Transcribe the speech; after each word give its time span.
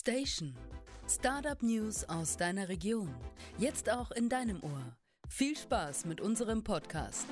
Station. 0.00 0.54
Startup 1.06 1.62
News 1.62 2.08
aus 2.08 2.38
deiner 2.38 2.70
Region. 2.70 3.14
Jetzt 3.58 3.92
auch 3.92 4.10
in 4.12 4.30
deinem 4.30 4.62
Ohr. 4.62 4.96
Viel 5.28 5.54
Spaß 5.54 6.06
mit 6.06 6.22
unserem 6.22 6.64
Podcast. 6.64 7.26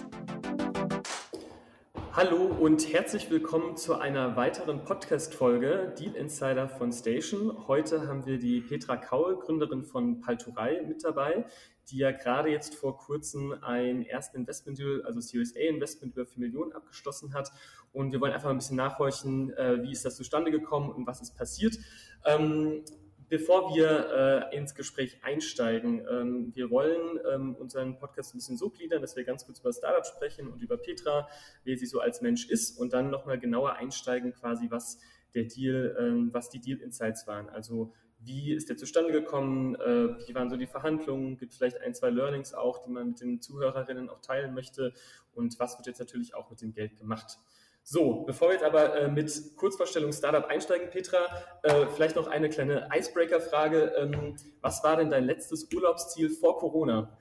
Hallo 2.13 2.45
und 2.45 2.92
herzlich 2.92 3.31
willkommen 3.31 3.78
zu 3.78 3.95
einer 3.95 4.37
weiteren 4.37 4.85
Podcast-Folge 4.85 5.95
Deal 5.99 6.15
Insider 6.15 6.69
von 6.69 6.92
Station. 6.92 7.67
Heute 7.69 8.06
haben 8.06 8.27
wir 8.27 8.37
die 8.37 8.60
Petra 8.60 8.99
Kaul, 8.99 9.38
Gründerin 9.38 9.85
von 9.85 10.21
Palturei, 10.21 10.82
mit 10.87 11.03
dabei, 11.03 11.46
die 11.91 11.99
ja 11.99 12.13
gerade 12.13 12.51
jetzt 12.51 12.75
vor 12.75 12.97
kurzem 12.97 13.53
ein 13.63 14.05
ersten 14.05 14.37
Investment 14.37 14.79
Deal, 14.79 15.03
also 15.05 15.21
Series 15.21 15.57
A 15.57 15.61
Investment 15.61 16.15
über 16.15 16.27
4 16.27 16.41
Millionen 16.41 16.73
abgeschlossen 16.73 17.34
hat. 17.34 17.51
Und 17.92 18.12
wir 18.12 18.20
wollen 18.20 18.33
einfach 18.33 18.51
ein 18.51 18.59
bisschen 18.59 18.77
nachhorchen, 18.77 19.52
äh, 19.55 19.83
wie 19.83 19.93
ist 19.93 20.05
das 20.05 20.16
zustande 20.16 20.51
gekommen 20.51 20.91
und 20.91 21.06
was 21.06 21.20
ist 21.20 21.37
passiert. 21.37 21.79
Ähm, 22.24 22.82
Bevor 23.29 23.74
wir 23.74 24.48
äh, 24.51 24.56
ins 24.56 24.74
Gespräch 24.74 25.19
einsteigen, 25.23 26.02
ähm, 26.10 26.51
wir 26.55 26.70
wollen 26.70 27.20
ähm, 27.30 27.55
unseren 27.56 27.98
Podcast 27.98 28.34
ein 28.34 28.38
bisschen 28.38 28.57
so 28.57 28.70
gliedern, 28.70 29.02
dass 29.02 29.16
wir 29.16 29.24
ganz 29.24 29.45
kurz 29.45 29.60
über 29.60 29.70
Startup 29.70 30.07
sprechen 30.07 30.48
und 30.48 30.62
über 30.62 30.79
Petra, 30.79 31.29
wer 31.62 31.77
sie 31.77 31.84
so 31.84 32.01
als 32.01 32.23
Mensch 32.23 32.48
ist 32.48 32.79
und 32.79 32.95
dann 32.95 33.10
nochmal 33.10 33.38
genauer 33.38 33.74
einsteigen, 33.74 34.32
quasi 34.32 34.70
was 34.70 34.98
der 35.34 35.45
Deal, 35.45 35.95
ähm, 36.01 36.30
was 36.32 36.48
die 36.48 36.59
Deal 36.59 36.79
Insights 36.79 37.27
waren. 37.27 37.51
Also 37.51 37.93
wie 38.28 38.52
ist 38.52 38.68
der 38.68 38.77
zustande 38.77 39.10
gekommen? 39.10 39.74
Äh, 39.77 40.28
wie 40.28 40.34
waren 40.34 40.50
so 40.50 40.56
die 40.56 40.66
Verhandlungen? 40.66 41.38
Gibt 41.38 41.52
es 41.52 41.59
vielleicht 41.59 41.80
ein, 41.80 41.95
zwei 41.95 42.10
Learnings 42.10 42.54
auch, 42.54 42.82
die 42.82 42.91
man 42.91 43.09
mit 43.09 43.20
den 43.20 43.41
Zuhörerinnen 43.41 44.10
auch 44.10 44.20
teilen 44.20 44.54
möchte? 44.54 44.92
Und 45.34 45.59
was 45.59 45.78
wird 45.78 45.87
jetzt 45.87 45.98
natürlich 45.98 46.34
auch 46.34 46.51
mit 46.51 46.60
dem 46.60 46.73
Geld 46.73 46.96
gemacht? 46.96 47.38
So, 47.82 48.24
bevor 48.24 48.48
wir 48.48 48.54
jetzt 48.54 48.64
aber 48.64 48.95
äh, 48.96 49.09
mit 49.09 49.56
Kurzvorstellung 49.56 50.12
Startup 50.12 50.45
einsteigen, 50.45 50.90
Petra, 50.90 51.24
äh, 51.62 51.87
vielleicht 51.87 52.16
noch 52.16 52.26
eine 52.26 52.51
kleine 52.51 52.87
Icebreaker-Frage. 52.95 53.95
Ähm, 53.96 54.37
was 54.60 54.84
war 54.84 54.96
denn 54.96 55.10
dein 55.10 55.24
letztes 55.24 55.73
Urlaubsziel 55.73 56.29
vor 56.29 56.59
Corona? 56.59 57.16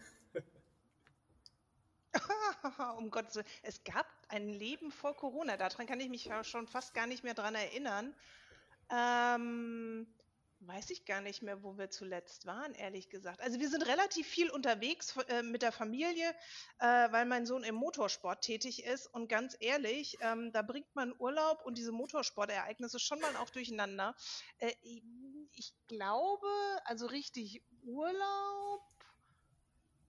um 2.97 3.09
Gottes 3.09 3.35
Willen. 3.35 3.47
Es 3.63 3.81
gab 3.85 4.08
ein 4.28 4.50
Leben 4.50 4.91
vor 4.91 5.16
Corona. 5.16 5.55
Daran 5.55 5.88
kann 5.88 6.02
ich 6.02 6.09
mich 6.09 6.30
schon 6.44 6.67
fast 6.67 6.94
gar 6.94 7.08
nicht 7.08 7.23
mehr 7.23 7.33
dran 7.33 7.55
erinnern. 7.55 8.13
Ähm, 8.89 10.08
Weiß 10.59 10.89
ich 10.89 11.05
gar 11.05 11.22
nicht 11.22 11.44
mehr, 11.44 11.61
wo 11.61 11.77
wir 11.77 11.89
zuletzt 11.89 12.45
waren, 12.45 12.73
ehrlich 12.73 13.09
gesagt. 13.09 13.39
Also 13.41 13.59
wir 13.59 13.69
sind 13.69 13.86
relativ 13.86 14.27
viel 14.27 14.50
unterwegs 14.50 15.16
äh, 15.27 15.44
mit 15.44 15.61
der 15.61 15.72
Familie, 15.72 16.30
äh, 16.80 17.11
weil 17.11 17.25
mein 17.25 17.45
Sohn 17.45 17.63
im 17.63 17.75
Motorsport 17.75 18.44
tätig 18.44 18.83
ist. 18.83 19.08
Und 19.08 19.30
ganz 19.30 19.55
ehrlich, 19.59 20.17
ähm, 20.22 20.52
da 20.52 20.63
bringt 20.63 20.94
man 20.95 21.13
Urlaub 21.19 21.63
und 21.63 21.78
diese 21.78 21.91
Motorsportereignisse 21.91 23.00
schon 23.00 23.19
mal 23.19 23.35
auch 23.38 23.52
durcheinander. 23.52 24.16
Äh, 24.58 24.73
ich 25.53 25.73
glaube, 25.88 26.47
also 26.85 27.05
richtig 27.05 27.63
Urlaub 27.83 28.81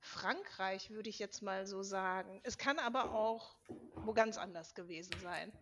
Frankreich, 0.01 0.91
würde 0.91 1.11
ich 1.11 1.19
jetzt 1.19 1.43
mal 1.43 1.67
so 1.67 1.83
sagen. 1.83 2.41
Es 2.43 2.57
kann 2.57 2.79
aber 2.79 3.13
auch 3.13 3.57
wo 4.05 4.13
ganz 4.13 4.39
anders 4.39 4.75
gewesen 4.75 5.13
sein. 5.23 5.53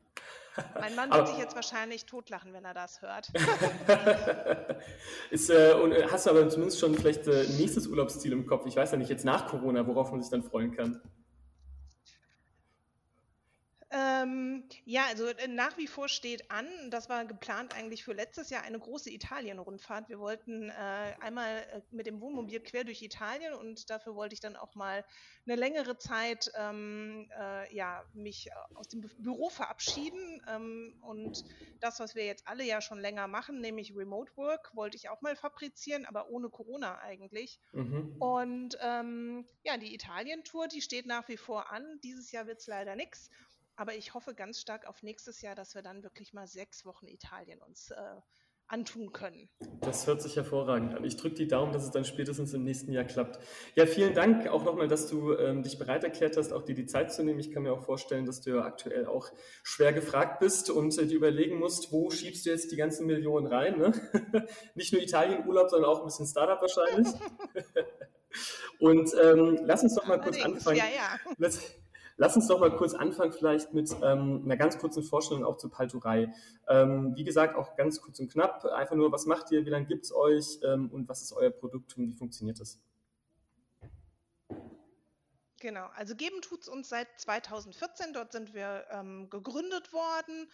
Mein 0.81 0.95
Mann 0.95 1.11
wird 1.13 1.29
sich 1.29 1.39
jetzt 1.39 1.55
wahrscheinlich 1.55 2.07
totlachen, 2.07 2.53
wenn 2.53 2.65
er 2.65 2.75
das 2.75 3.03
hört. 3.03 3.29
Ist, 5.31 5.51
äh, 5.51 5.75
und 5.75 5.93
äh, 5.93 6.07
hast 6.11 6.27
du 6.27 6.31
aber 6.31 6.49
zumindest 6.49 6.81
schon 6.81 6.95
vielleicht 6.95 7.27
äh, 7.27 7.45
nächstes 7.59 7.87
Urlaubsziel 7.87 8.33
im 8.33 8.47
Kopf? 8.47 8.67
Ich 8.67 8.77
weiß 8.77 8.93
ja 8.93 8.97
nicht, 8.97 9.11
jetzt 9.11 9.25
nach 9.25 9.47
Corona, 9.49 9.87
worauf 9.87 10.11
man 10.11 10.21
sich 10.23 10.31
dann 10.31 10.43
freuen 10.43 10.73
kann. 10.75 11.01
Ähm, 14.27 14.65
ja, 14.85 15.07
also 15.07 15.27
äh, 15.27 15.49
nach 15.49 15.77
wie 15.79 15.87
vor 15.87 16.09
steht 16.09 16.51
an, 16.51 16.67
das 16.91 17.09
war 17.09 17.25
geplant 17.25 17.75
eigentlich 17.75 18.05
für 18.05 18.13
letztes 18.13 18.51
Jahr 18.51 18.63
eine 18.63 18.79
große 18.79 19.11
Italien-Rundfahrt. 19.11 20.09
Wir 20.09 20.19
wollten 20.19 20.71
äh, 20.71 21.15
einmal 21.21 21.67
äh, 21.73 21.81
mit 21.91 22.07
dem 22.07 22.21
Wohnmobil 22.21 22.61
quer 22.61 22.85
durch 22.85 23.03
Italien 23.03 23.55
und 23.55 23.91
dafür 23.91 24.15
wollte 24.15 24.35
ich 24.35 24.41
dann 24.41 24.57
auch 24.57 24.75
mal 24.75 25.05
eine 25.47 25.57
längere 25.57 25.97
Zeit 25.99 26.51
ähm, 26.57 27.31
äh, 27.39 27.75
ja, 27.75 28.05
mich 28.15 28.49
aus 28.75 28.89
dem 28.89 29.03
Büro 29.19 29.49
verabschieden. 29.49 30.43
Ähm, 30.49 30.97
und 31.03 31.45
das, 31.81 32.01
was 32.01 32.15
wir 32.15 32.25
jetzt 32.25 32.49
alle 32.49 32.65
ja 32.65 32.81
schon 32.81 32.99
länger 32.99 33.29
machen, 33.29 33.61
nämlich 33.61 33.95
Remote 33.95 34.33
Work, 34.37 34.75
wollte 34.75 34.97
ich 34.97 35.09
auch 35.09 35.21
mal 35.21 35.37
fabrizieren, 35.37 36.07
aber 36.07 36.31
ohne 36.31 36.49
Corona 36.49 36.99
eigentlich. 36.99 37.61
Mhm. 37.73 38.17
Und 38.19 38.79
ähm, 38.81 39.47
ja, 39.63 39.77
die 39.77 39.95
Italien-Tour, 39.95 40.69
die 40.69 40.83
steht 40.83 41.07
nach 41.07 41.29
wie 41.29 41.37
vor 41.37 41.71
an. 41.71 42.01
Dieses 42.03 42.33
Jahr 42.33 42.47
wird 42.47 42.61
es 42.61 42.67
leider 42.67 42.97
nichts. 42.97 43.31
Aber 43.77 43.95
ich 43.95 44.15
hoffe 44.15 44.35
ganz 44.35 44.61
stark 44.61 44.87
auf 44.87 45.03
nächstes 45.03 45.43
Jahr, 45.43 45.55
dass 45.55 45.75
wir 45.75 45.83
dann 45.83 46.03
wirklich 46.03 46.33
mal 46.33 46.47
sechs 46.47 46.85
Wochen 46.85 47.07
Italien 47.07 47.63
uns 47.63 47.91
äh, 47.91 48.17
antun 48.69 49.13
können. 49.13 49.49
Das 49.81 50.07
hört 50.07 50.21
sich 50.23 50.35
hervorragend 50.37 50.95
an. 50.95 51.05
Ich 51.05 51.17
drücke 51.17 51.37
die 51.37 51.47
Daumen, 51.47 51.73
dass 51.73 51.85
es 51.85 51.91
dann 51.91 52.05
spätestens 52.05 52.53
im 52.53 52.65
nächsten 52.65 52.91
Jahr 52.91 53.05
klappt. 53.05 53.39
Ja, 53.75 53.87
vielen 53.87 54.15
Dank 54.15 54.49
auch 54.49 54.65
nochmal, 54.65 54.89
dass 54.89 55.07
du 55.09 55.35
ähm, 55.35 55.63
dich 55.63 55.79
bereit 55.79 56.03
erklärt 56.03 56.37
hast, 56.37 56.53
auch 56.53 56.65
dir 56.65 56.75
die 56.75 56.87
Zeit 56.87 57.13
zu 57.13 57.23
nehmen. 57.23 57.39
Ich 57.39 57.53
kann 57.53 57.63
mir 57.63 57.73
auch 57.73 57.85
vorstellen, 57.85 58.27
dass 58.27 58.41
du 58.41 58.51
ja 58.51 58.63
aktuell 58.63 59.07
auch 59.07 59.31
schwer 59.63 59.93
gefragt 59.93 60.41
bist 60.41 60.71
und 60.71 60.99
äh, 60.99 61.07
dir 61.07 61.17
überlegen 61.17 61.59
musst, 61.59 61.93
wo 61.93 62.11
schiebst 62.11 62.47
du 62.47 62.51
jetzt 62.51 62.73
die 62.73 62.77
ganzen 62.77 63.07
Millionen 63.07 63.47
rein? 63.47 63.79
Ne? 63.79 63.93
Nicht 64.75 64.93
nur 64.93 65.03
Italien-Urlaub, 65.03 65.71
sondern 65.71 65.91
auch 65.91 66.01
ein 66.01 66.07
bisschen 66.07 66.27
Startup 66.27 66.61
wahrscheinlich. 66.61 67.09
und 68.81 69.15
ähm, 69.23 69.61
lass 69.63 69.83
uns 69.85 69.95
doch 69.95 70.07
mal 70.07 70.21
kurz 70.21 70.43
anfangen. 70.45 70.79
Ja, 70.79 70.87
ja. 70.87 71.35
Lass, 71.39 71.61
Lass 72.19 72.35
uns 72.35 72.47
doch 72.47 72.59
mal 72.59 72.75
kurz 72.75 72.95
anfangen, 72.95 73.33
vielleicht 73.33 73.75
mit 73.75 73.95
ähm, 74.03 74.43
einer 74.45 74.57
ganz 74.57 74.79
kurzen 74.79 75.03
Vorstellung 75.03 75.45
auch 75.45 75.59
zur 75.59 75.71
Palturei. 75.71 76.33
Ähm, 76.67 77.15
wie 77.15 77.25
gesagt, 77.25 77.57
auch 77.57 77.77
ganz 77.77 78.01
kurz 78.01 78.19
und 78.21 78.33
knapp. 78.33 78.65
Einfach 78.65 78.97
nur, 78.97 79.13
was 79.13 79.27
macht 79.27 79.51
ihr, 79.53 79.67
wie 79.67 79.71
lange 79.71 79.87
gibt's 79.87 80.15
euch 80.15 80.59
ähm, 80.65 80.89
und 80.91 81.09
was 81.09 81.21
ist 81.21 81.33
euer 81.35 81.51
Produkt 81.51 81.97
und 81.99 82.09
wie 82.09 82.15
funktioniert 82.15 82.59
das? 82.59 82.81
Genau, 85.61 85.89
also 85.95 86.15
geben 86.15 86.41
tut's 86.41 86.69
uns 86.69 86.89
seit 86.89 87.09
2014. 87.19 88.13
Dort 88.15 88.33
sind 88.33 88.55
wir 88.55 88.87
ähm, 88.91 89.29
gegründet 89.29 89.93
worden 89.93 90.49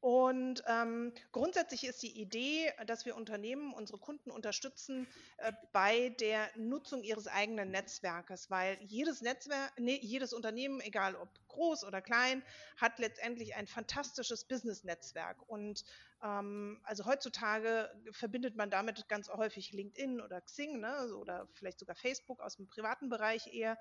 und 0.00 0.62
ähm, 0.68 1.12
grundsätzlich 1.32 1.84
ist 1.84 2.02
die 2.04 2.20
Idee, 2.20 2.72
dass 2.86 3.04
wir 3.04 3.16
Unternehmen, 3.16 3.74
unsere 3.74 3.98
Kunden 3.98 4.30
unterstützen 4.30 5.08
äh, 5.38 5.52
bei 5.72 6.10
der 6.20 6.48
Nutzung 6.56 7.02
ihres 7.02 7.26
eigenen 7.26 7.72
Netzwerkes, 7.72 8.48
weil 8.48 8.78
jedes 8.80 9.22
Netzwerk, 9.22 9.72
nee, 9.76 9.98
jedes 10.00 10.32
Unternehmen, 10.32 10.80
egal 10.80 11.16
ob 11.16 11.28
groß 11.48 11.82
oder 11.82 12.00
klein, 12.00 12.44
hat 12.76 13.00
letztendlich 13.00 13.56
ein 13.56 13.66
fantastisches 13.66 14.44
Business-Netzwerk. 14.44 15.42
Und 15.48 15.84
ähm, 16.22 16.80
also 16.84 17.04
heutzutage 17.04 17.90
verbindet 18.12 18.54
man 18.54 18.70
damit 18.70 19.08
ganz 19.08 19.28
häufig 19.28 19.72
LinkedIn 19.72 20.20
oder 20.20 20.40
Xing 20.42 20.78
ne, 20.78 21.12
oder 21.16 21.48
vielleicht 21.54 21.80
sogar 21.80 21.96
Facebook 21.96 22.40
aus 22.40 22.56
dem 22.56 22.68
privaten 22.68 23.08
Bereich 23.08 23.52
eher. 23.52 23.76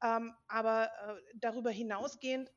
Ähm, 0.00 0.32
aber 0.46 0.92
äh, 1.08 1.22
darüber 1.34 1.70
hinausgehend 1.70 2.52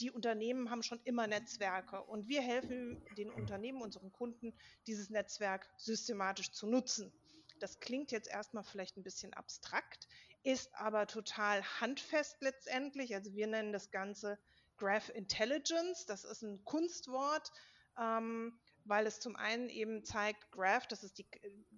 die 0.00 0.10
Unternehmen 0.10 0.70
haben 0.70 0.82
schon 0.82 1.00
immer 1.04 1.26
Netzwerke 1.26 2.02
und 2.02 2.28
wir 2.28 2.42
helfen 2.42 3.02
den 3.16 3.30
Unternehmen, 3.30 3.82
unseren 3.82 4.12
Kunden, 4.12 4.54
dieses 4.86 5.10
Netzwerk 5.10 5.68
systematisch 5.76 6.52
zu 6.52 6.66
nutzen. 6.66 7.12
Das 7.58 7.80
klingt 7.80 8.12
jetzt 8.12 8.28
erstmal 8.28 8.64
vielleicht 8.64 8.96
ein 8.96 9.02
bisschen 9.02 9.34
abstrakt, 9.34 10.06
ist 10.44 10.74
aber 10.74 11.06
total 11.06 11.62
handfest 11.80 12.36
letztendlich. 12.40 13.14
Also 13.14 13.34
wir 13.34 13.46
nennen 13.46 13.72
das 13.72 13.90
Ganze 13.90 14.38
Graph 14.76 15.08
Intelligence. 15.10 16.06
Das 16.06 16.24
ist 16.24 16.42
ein 16.42 16.64
Kunstwort. 16.64 17.50
Ähm, 17.98 18.58
weil 18.88 19.06
es 19.06 19.20
zum 19.20 19.36
einen 19.36 19.68
eben 19.68 20.02
zeigt, 20.02 20.50
Graph, 20.50 20.86
das 20.86 21.04
ist 21.04 21.18
die, 21.18 21.26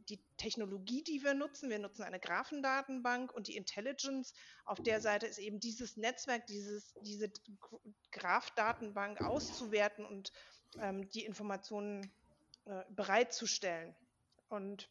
die 0.09 0.21
Technologie, 0.37 1.03
die 1.03 1.23
wir 1.25 1.35
nutzen. 1.35 1.69
Wir 1.69 1.81
nutzen 1.81 2.05
eine 2.05 2.21
Graphendatenbank 2.21 3.33
und 3.33 3.49
die 3.49 3.57
Intelligence 3.57 4.33
auf 4.65 4.81
der 4.81 5.01
Seite 5.01 5.27
ist 5.27 5.39
eben 5.39 5.59
dieses 5.59 5.97
Netzwerk, 5.97 6.47
dieses, 6.47 6.95
diese 7.03 7.31
Graph-Datenbank 8.13 9.21
auszuwerten 9.21 10.05
und 10.05 10.33
ähm, 10.81 11.09
die 11.11 11.25
Informationen 11.25 12.11
äh, 12.67 12.83
bereitzustellen. 12.91 13.95
Und 14.49 14.89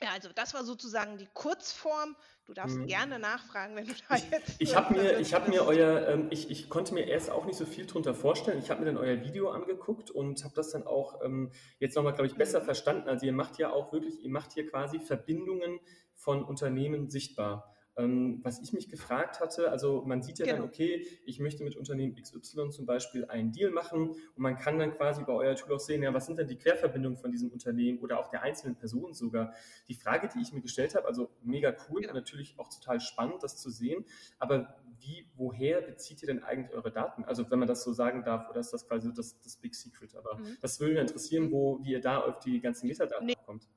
ja, 0.00 0.10
also 0.12 0.28
das 0.32 0.54
war 0.54 0.64
sozusagen 0.64 1.18
die 1.18 1.28
Kurzform. 1.34 2.16
Du 2.44 2.54
darfst 2.54 2.76
mhm. 2.76 2.86
gerne 2.86 3.18
nachfragen, 3.18 3.74
wenn 3.74 3.86
du 3.86 3.94
da 4.08 4.16
jetzt. 4.16 4.54
Ich 4.58 4.76
habe 4.76 4.94
mir, 4.94 5.18
ich 5.18 5.34
habe 5.34 5.50
mir 5.50 5.66
euer, 5.66 6.08
ähm, 6.08 6.28
ich, 6.30 6.50
ich 6.50 6.68
konnte 6.68 6.94
mir 6.94 7.06
erst 7.06 7.30
auch 7.30 7.44
nicht 7.44 7.56
so 7.56 7.66
viel 7.66 7.86
drunter 7.86 8.14
vorstellen. 8.14 8.58
Ich 8.60 8.70
habe 8.70 8.80
mir 8.80 8.86
dann 8.86 8.96
euer 8.96 9.22
Video 9.22 9.50
angeguckt 9.50 10.10
und 10.10 10.44
habe 10.44 10.54
das 10.54 10.70
dann 10.70 10.86
auch 10.86 11.20
ähm, 11.22 11.50
jetzt 11.80 11.96
nochmal, 11.96 12.14
glaube 12.14 12.28
ich, 12.28 12.36
besser 12.36 12.60
mhm. 12.60 12.64
verstanden. 12.64 13.08
Also 13.08 13.26
ihr 13.26 13.32
macht 13.32 13.58
ja 13.58 13.70
auch 13.70 13.92
wirklich, 13.92 14.22
ihr 14.22 14.30
macht 14.30 14.52
hier 14.52 14.68
quasi 14.70 15.00
Verbindungen 15.00 15.80
von 16.14 16.44
Unternehmen 16.44 17.10
sichtbar. 17.10 17.74
Ähm, 17.98 18.40
was 18.44 18.60
ich 18.60 18.72
mich 18.72 18.88
gefragt 18.88 19.40
hatte, 19.40 19.70
also 19.70 20.02
man 20.06 20.22
sieht 20.22 20.38
ja 20.38 20.46
genau. 20.46 20.58
dann, 20.58 20.68
okay, 20.68 21.06
ich 21.24 21.40
möchte 21.40 21.64
mit 21.64 21.76
Unternehmen 21.76 22.14
XY 22.14 22.70
zum 22.70 22.86
Beispiel 22.86 23.24
einen 23.24 23.50
Deal 23.50 23.72
machen 23.72 24.10
und 24.10 24.38
man 24.38 24.56
kann 24.56 24.78
dann 24.78 24.92
quasi 24.96 25.24
bei 25.24 25.32
euer 25.32 25.56
Tool 25.56 25.74
auch 25.74 25.80
sehen, 25.80 26.02
ja, 26.02 26.14
was 26.14 26.26
sind 26.26 26.38
denn 26.38 26.46
die 26.46 26.56
Querverbindungen 26.56 27.18
von 27.18 27.32
diesem 27.32 27.50
Unternehmen 27.50 27.98
oder 27.98 28.20
auch 28.20 28.28
der 28.28 28.42
einzelnen 28.42 28.76
Personen 28.76 29.14
sogar. 29.14 29.52
Die 29.88 29.94
Frage, 29.94 30.28
die 30.28 30.40
ich 30.40 30.52
mir 30.52 30.60
gestellt 30.60 30.94
habe, 30.94 31.08
also 31.08 31.30
mega 31.42 31.74
cool 31.88 32.02
genau. 32.02 32.12
und 32.12 32.14
natürlich 32.14 32.54
auch 32.58 32.68
total 32.68 33.00
spannend, 33.00 33.42
das 33.42 33.56
zu 33.56 33.68
sehen, 33.68 34.04
aber 34.38 34.76
wie, 35.00 35.26
woher 35.36 35.80
bezieht 35.80 36.22
ihr 36.22 36.28
denn 36.28 36.42
eigentlich 36.42 36.74
eure 36.74 36.90
Daten? 36.90 37.24
Also 37.24 37.50
wenn 37.50 37.58
man 37.58 37.68
das 37.68 37.82
so 37.82 37.92
sagen 37.92 38.22
darf, 38.22 38.48
oder 38.48 38.60
ist 38.60 38.72
das 38.72 38.86
quasi 38.86 39.12
das, 39.12 39.40
das 39.40 39.56
Big 39.56 39.74
Secret? 39.74 40.14
Aber 40.16 40.38
mhm. 40.38 40.56
das 40.60 40.78
würde 40.80 40.94
mich 40.94 41.02
interessieren, 41.02 41.44
mhm. 41.44 41.52
wo, 41.52 41.80
wie 41.82 41.92
ihr 41.92 42.00
da 42.00 42.20
auf 42.20 42.38
die 42.40 42.60
ganzen 42.60 42.86
Metadaten 42.88 43.26
nee. 43.26 43.36
kommt. 43.44 43.68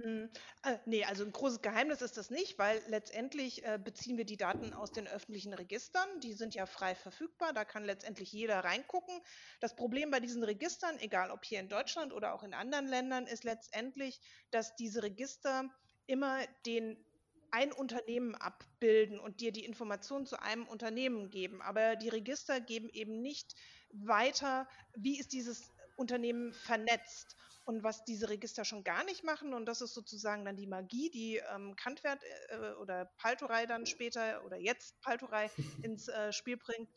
Hm, 0.00 0.28
äh, 0.64 0.78
ne, 0.86 1.04
also 1.04 1.24
ein 1.24 1.30
großes 1.30 1.62
Geheimnis 1.62 2.02
ist 2.02 2.16
das 2.16 2.28
nicht, 2.30 2.58
weil 2.58 2.82
letztendlich 2.88 3.64
äh, 3.64 3.78
beziehen 3.82 4.16
wir 4.16 4.24
die 4.24 4.36
Daten 4.36 4.72
aus 4.72 4.90
den 4.90 5.06
öffentlichen 5.06 5.54
Registern. 5.54 6.08
Die 6.20 6.32
sind 6.32 6.54
ja 6.56 6.66
frei 6.66 6.96
verfügbar, 6.96 7.52
da 7.52 7.64
kann 7.64 7.84
letztendlich 7.84 8.32
jeder 8.32 8.58
reingucken. 8.64 9.14
Das 9.60 9.76
Problem 9.76 10.10
bei 10.10 10.18
diesen 10.18 10.42
Registern, 10.42 10.98
egal 10.98 11.30
ob 11.30 11.44
hier 11.44 11.60
in 11.60 11.68
Deutschland 11.68 12.12
oder 12.12 12.34
auch 12.34 12.42
in 12.42 12.54
anderen 12.54 12.86
Ländern, 12.88 13.26
ist 13.28 13.44
letztendlich, 13.44 14.20
dass 14.50 14.74
diese 14.74 15.04
Register 15.04 15.70
immer 16.06 16.40
den 16.66 16.96
ein 17.52 17.70
Unternehmen 17.72 18.34
abbilden 18.34 19.20
und 19.20 19.40
dir 19.40 19.52
die 19.52 19.64
Informationen 19.64 20.26
zu 20.26 20.42
einem 20.42 20.66
Unternehmen 20.66 21.30
geben. 21.30 21.62
Aber 21.62 21.94
die 21.94 22.08
Register 22.08 22.60
geben 22.60 22.88
eben 22.88 23.22
nicht 23.22 23.54
weiter, 23.92 24.66
wie 24.96 25.20
ist 25.20 25.32
dieses 25.32 25.72
Unternehmen 25.94 26.52
vernetzt. 26.52 27.36
Und 27.64 27.82
was 27.82 28.04
diese 28.04 28.28
Register 28.28 28.64
schon 28.64 28.84
gar 28.84 29.04
nicht 29.04 29.24
machen, 29.24 29.54
und 29.54 29.66
das 29.66 29.80
ist 29.80 29.94
sozusagen 29.94 30.44
dann 30.44 30.56
die 30.56 30.66
Magie, 30.66 31.10
die 31.10 31.40
ähm, 31.54 31.74
Kantwert 31.76 32.20
äh, 32.48 32.72
oder 32.80 33.06
Paltorei 33.16 33.66
dann 33.66 33.86
später 33.86 34.44
oder 34.44 34.58
jetzt 34.58 35.00
Paltorei 35.00 35.50
ins 35.82 36.08
äh, 36.08 36.32
Spiel 36.32 36.58
bringt, 36.58 36.88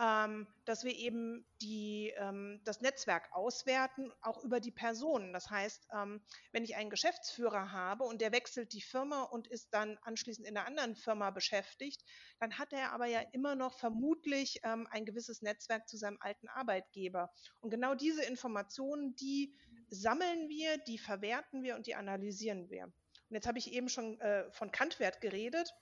ähm, 0.00 0.46
dass 0.64 0.84
wir 0.84 0.96
eben 0.96 1.44
die, 1.60 2.12
ähm, 2.16 2.60
das 2.64 2.80
Netzwerk 2.80 3.28
auswerten, 3.32 4.10
auch 4.22 4.42
über 4.42 4.58
die 4.60 4.70
Personen. 4.70 5.32
Das 5.32 5.50
heißt, 5.50 5.88
ähm, 5.94 6.22
wenn 6.52 6.64
ich 6.64 6.76
einen 6.76 6.90
Geschäftsführer 6.90 7.72
habe 7.72 8.04
und 8.04 8.20
der 8.20 8.32
wechselt 8.32 8.72
die 8.72 8.80
Firma 8.80 9.22
und 9.22 9.48
ist 9.48 9.74
dann 9.74 9.98
anschließend 10.02 10.46
in 10.46 10.56
einer 10.56 10.66
anderen 10.66 10.96
Firma 10.96 11.30
beschäftigt, 11.30 12.02
dann 12.40 12.58
hat 12.58 12.72
er 12.72 12.92
aber 12.92 13.06
ja 13.06 13.20
immer 13.32 13.54
noch 13.54 13.78
vermutlich 13.78 14.60
ähm, 14.64 14.88
ein 14.90 15.04
gewisses 15.04 15.42
Netzwerk 15.42 15.88
zu 15.88 15.96
seinem 15.96 16.18
alten 16.20 16.48
Arbeitgeber. 16.48 17.30
Und 17.60 17.70
genau 17.70 17.94
diese 17.94 18.24
Informationen, 18.24 19.14
die 19.16 19.54
sammeln 19.92 20.48
wir, 20.48 20.78
die 20.78 20.98
verwerten 20.98 21.62
wir 21.62 21.76
und 21.76 21.86
die 21.86 21.94
analysieren 21.94 22.70
wir. 22.70 22.84
Und 22.84 23.36
jetzt 23.36 23.46
habe 23.46 23.58
ich 23.58 23.72
eben 23.72 23.88
schon 23.88 24.18
äh, 24.20 24.50
von 24.50 24.70
Kantwert 24.72 25.20
geredet. 25.20 25.74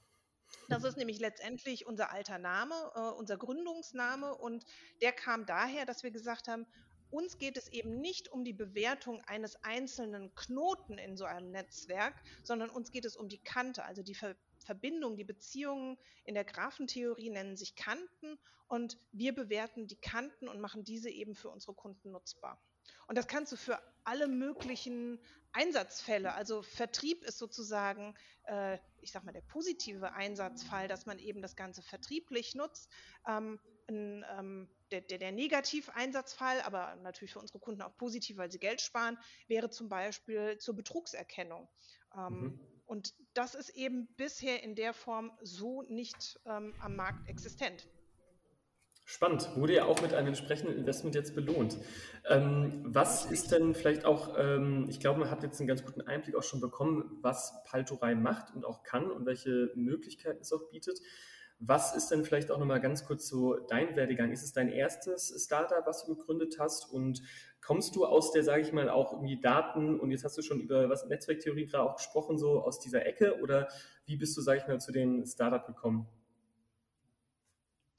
Das 0.69 0.83
ist 0.83 0.97
nämlich 0.97 1.21
letztendlich 1.21 1.87
unser 1.87 2.11
alter 2.11 2.39
Name, 2.39 2.75
äh, 2.95 3.01
unser 3.17 3.37
Gründungsname 3.37 4.35
und 4.35 4.65
der 5.01 5.12
kam 5.12 5.47
daher, 5.47 5.87
dass 5.87 6.03
wir 6.03 6.11
gesagt 6.11 6.49
haben, 6.49 6.67
uns 7.11 7.39
geht 7.39 7.57
es 7.57 7.69
eben 7.69 8.01
nicht 8.01 8.29
um 8.29 8.45
die 8.45 8.53
Bewertung 8.53 9.21
eines 9.23 9.57
einzelnen 9.62 10.35
Knoten 10.35 10.99
in 10.99 11.17
so 11.17 11.25
einem 11.25 11.51
Netzwerk, 11.51 12.15
sondern 12.43 12.71
uns 12.71 12.91
geht 12.91 13.05
es 13.05 13.17
um 13.17 13.29
die 13.29 13.43
Kante, 13.43 13.85
also 13.85 14.03
die 14.03 14.15
Ver 14.15 14.37
Verbindung, 14.59 15.17
die 15.17 15.25
Beziehungen 15.25 15.97
in 16.25 16.35
der 16.35 16.45
Graphentheorie 16.45 17.31
nennen 17.31 17.57
sich 17.57 17.75
Kanten 17.77 18.39
und 18.69 18.99
wir 19.11 19.35
bewerten 19.35 19.87
die 19.87 19.97
Kanten 19.97 20.49
und 20.49 20.61
machen 20.61 20.85
diese 20.85 21.09
eben 21.11 21.35
für 21.35 21.49
unsere 21.49 21.75
Kunden 21.75 22.11
nutzbar. 22.11 22.61
Und 23.11 23.17
das 23.17 23.27
kannst 23.27 23.51
du 23.51 23.57
für 23.57 23.77
alle 24.05 24.29
möglichen 24.29 25.19
Einsatzfälle, 25.51 26.33
also 26.33 26.62
Vertrieb 26.62 27.25
ist 27.25 27.39
sozusagen, 27.39 28.15
äh, 28.45 28.79
ich 29.01 29.11
sag 29.11 29.25
mal, 29.25 29.33
der 29.33 29.41
positive 29.41 30.12
Einsatzfall, 30.12 30.87
dass 30.87 31.07
man 31.07 31.19
eben 31.19 31.43
das 31.43 31.57
Ganze 31.57 31.83
vertrieblich 31.83 32.55
nutzt. 32.55 32.89
Ähm, 33.27 33.59
ein, 33.89 34.25
ähm, 34.39 34.69
der, 34.93 35.01
der, 35.01 35.19
der 35.19 35.33
Negativ-Einsatzfall, 35.33 36.61
aber 36.61 36.95
natürlich 37.03 37.33
für 37.33 37.41
unsere 37.41 37.59
Kunden 37.59 37.83
auch 37.83 37.97
positiv, 37.97 38.37
weil 38.37 38.53
sie 38.53 38.61
Geld 38.61 38.81
sparen, 38.81 39.19
wäre 39.49 39.71
zum 39.71 39.89
Beispiel 39.89 40.59
zur 40.59 40.77
Betrugserkennung. 40.77 41.69
Ähm, 42.17 42.33
mhm. 42.33 42.61
Und 42.87 43.15
das 43.35 43.57
ist 43.57 43.71
eben 43.71 44.07
bisher 44.15 44.62
in 44.62 44.77
der 44.77 44.95
Form 44.95 45.37
so 45.43 45.83
nicht 45.83 46.39
ähm, 46.47 46.77
am 46.79 46.95
Markt 46.95 47.29
existent. 47.29 47.89
Spannend, 49.11 49.51
wurde 49.57 49.75
ja 49.75 49.87
auch 49.87 50.01
mit 50.03 50.15
einem 50.15 50.29
entsprechenden 50.29 50.77
Investment 50.77 51.17
jetzt 51.17 51.35
belohnt. 51.35 51.77
Ähm, 52.29 52.85
was 52.85 53.27
ist 53.27 53.51
denn 53.51 53.75
vielleicht 53.75 54.05
auch, 54.05 54.37
ähm, 54.39 54.87
ich 54.89 55.01
glaube, 55.01 55.19
man 55.19 55.33
hat 55.33 55.43
jetzt 55.43 55.59
einen 55.59 55.67
ganz 55.67 55.85
guten 55.85 56.03
Einblick 56.03 56.37
auch 56.37 56.45
schon 56.45 56.61
bekommen, 56.61 57.19
was 57.21 57.65
Paltorei 57.65 58.15
macht 58.15 58.55
und 58.55 58.65
auch 58.65 58.85
kann 58.85 59.11
und 59.11 59.27
welche 59.27 59.73
Möglichkeiten 59.75 60.43
es 60.43 60.53
auch 60.53 60.71
bietet. 60.71 61.01
Was 61.59 61.97
ist 61.97 62.12
denn 62.12 62.25
vielleicht 62.25 62.53
auch 62.53 62.59
nochmal 62.59 62.81
ganz 62.81 63.05
kurz 63.05 63.27
so 63.27 63.57
dein 63.57 63.97
Werdegang? 63.97 64.31
Ist 64.31 64.45
es 64.45 64.53
dein 64.53 64.69
erstes 64.69 65.35
Startup, 65.45 65.85
was 65.85 66.05
du 66.05 66.15
gegründet 66.15 66.59
hast? 66.61 66.89
Und 66.93 67.21
kommst 67.61 67.97
du 67.97 68.07
aus 68.07 68.31
der, 68.31 68.45
sage 68.45 68.62
ich 68.62 68.73
mal, 68.73 68.89
auch 68.89 69.12
irgendwie 69.12 69.41
Daten 69.41 69.99
und 69.99 70.12
jetzt 70.12 70.23
hast 70.23 70.39
du 70.39 70.43
schon 70.43 70.61
über 70.61 70.89
was 70.89 71.05
Netzwerktheorie 71.07 71.67
gerade 71.67 71.83
auch 71.83 71.97
gesprochen, 71.97 72.39
so 72.39 72.62
aus 72.62 72.79
dieser 72.79 73.05
Ecke? 73.05 73.41
Oder 73.43 73.67
wie 74.07 74.17
bist 74.17 74.37
du, 74.37 74.41
sage 74.41 74.61
ich 74.61 74.69
mal, 74.69 74.81
zu 74.81 74.93
den 74.93 75.27
Startup 75.27 75.67
gekommen? 75.67 76.07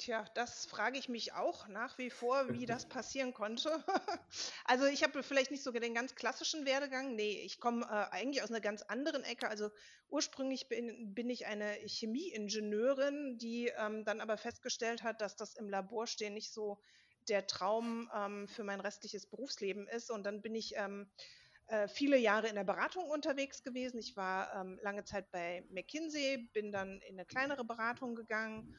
Tja, 0.02 0.26
das 0.34 0.66
frage 0.66 0.98
ich 0.98 1.10
mich 1.10 1.34
auch 1.34 1.68
nach 1.68 2.00
wie 2.00 2.10
vor, 2.10 2.50
wie 2.60 2.66
das 2.66 2.88
passieren 2.88 3.36
konnte. 3.36 3.70
also 4.66 4.86
ich 4.86 5.04
habe 5.04 5.22
vielleicht 5.22 5.52
nicht 5.52 5.62
sogar 5.62 5.80
den 5.80 5.94
ganz 5.94 6.16
klassischen 6.16 6.66
Werdegang. 6.66 7.14
Nee, 7.14 7.40
ich 7.46 7.60
komme 7.60 7.86
äh, 7.86 8.12
eigentlich 8.12 8.42
aus 8.42 8.50
einer 8.50 8.62
ganz 8.62 8.82
anderen 8.82 9.24
Ecke. 9.24 9.48
Also 9.48 9.70
ursprünglich 10.10 10.68
bin, 10.68 11.14
bin 11.14 11.30
ich 11.30 11.46
eine 11.46 11.74
Chemieingenieurin, 11.86 13.38
die 13.38 13.72
ähm, 13.78 14.04
dann 14.04 14.22
aber 14.22 14.38
festgestellt 14.38 15.04
hat, 15.04 15.22
dass 15.22 15.36
das 15.36 15.54
im 15.54 15.70
Labor 15.70 16.08
stehen 16.08 16.34
nicht 16.34 16.52
so 16.52 16.80
der 17.30 17.46
Traum 17.46 18.10
ähm, 18.16 18.48
für 18.48 18.64
mein 18.64 18.82
restliches 18.82 19.28
Berufsleben 19.28 19.88
ist. 19.88 20.10
Und 20.10 20.24
dann 20.24 20.42
bin 20.42 20.56
ich 20.56 20.74
ähm, 20.78 21.12
äh, 21.68 21.88
viele 21.88 22.18
Jahre 22.18 22.48
in 22.48 22.56
der 22.56 22.64
Beratung 22.64 23.08
unterwegs 23.08 23.62
gewesen. 23.62 24.00
Ich 24.00 24.18
war 24.18 24.52
ähm, 24.56 24.80
lange 24.82 25.04
Zeit 25.04 25.30
bei 25.30 25.64
McKinsey, 25.70 26.50
bin 26.54 26.72
dann 26.72 27.00
in 27.02 27.20
eine 27.20 27.26
kleinere 27.28 27.64
Beratung 27.64 28.16
gegangen 28.16 28.76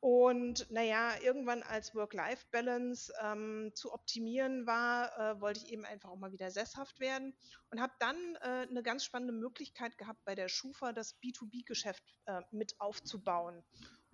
und 0.00 0.70
naja, 0.70 1.14
irgendwann 1.22 1.62
als 1.62 1.94
Work-Life-Balance 1.94 3.12
ähm, 3.22 3.72
zu 3.74 3.92
optimieren 3.92 4.66
war, 4.66 5.18
äh, 5.18 5.40
wollte 5.40 5.60
ich 5.64 5.72
eben 5.72 5.84
einfach 5.84 6.10
auch 6.10 6.18
mal 6.18 6.32
wieder 6.32 6.50
sesshaft 6.50 7.00
werden 7.00 7.34
und 7.70 7.80
habe 7.80 7.92
dann 7.98 8.16
äh, 8.36 8.66
eine 8.68 8.82
ganz 8.82 9.04
spannende 9.04 9.32
Möglichkeit 9.32 9.96
gehabt, 9.98 10.24
bei 10.24 10.34
der 10.34 10.48
Schufa 10.48 10.92
das 10.92 11.20
B2B-Geschäft 11.20 12.02
äh, 12.26 12.42
mit 12.50 12.80
aufzubauen. 12.80 13.64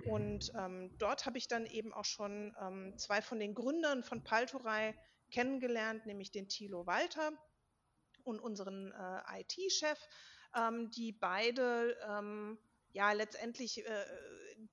Und 0.04 0.52
ähm, 0.56 0.96
dort 0.98 1.26
habe 1.26 1.38
ich 1.38 1.48
dann 1.48 1.66
eben 1.66 1.92
auch 1.92 2.04
schon 2.04 2.54
ähm, 2.60 2.96
zwei 2.96 3.20
von 3.20 3.38
den 3.38 3.54
Gründern 3.54 4.02
von 4.02 4.22
Paltorei 4.22 4.94
kennengelernt, 5.30 6.06
nämlich 6.06 6.30
den 6.30 6.48
Thilo 6.48 6.86
Walter 6.86 7.32
und 8.24 8.40
unseren 8.40 8.92
äh, 8.92 9.40
IT-Chef, 9.42 9.98
ähm, 10.54 10.90
die 10.90 11.12
beide 11.12 11.96
ähm, 12.08 12.58
ja 12.92 13.12
letztendlich 13.12 13.84
äh, 13.84 14.04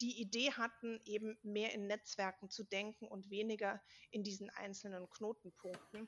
die 0.01 0.21
Idee 0.21 0.51
hatten, 0.51 0.99
eben 1.05 1.37
mehr 1.43 1.73
in 1.73 1.87
Netzwerken 1.87 2.49
zu 2.49 2.63
denken 2.63 3.07
und 3.07 3.29
weniger 3.29 3.81
in 4.11 4.23
diesen 4.23 4.49
einzelnen 4.49 5.09
Knotenpunkten. 5.09 6.07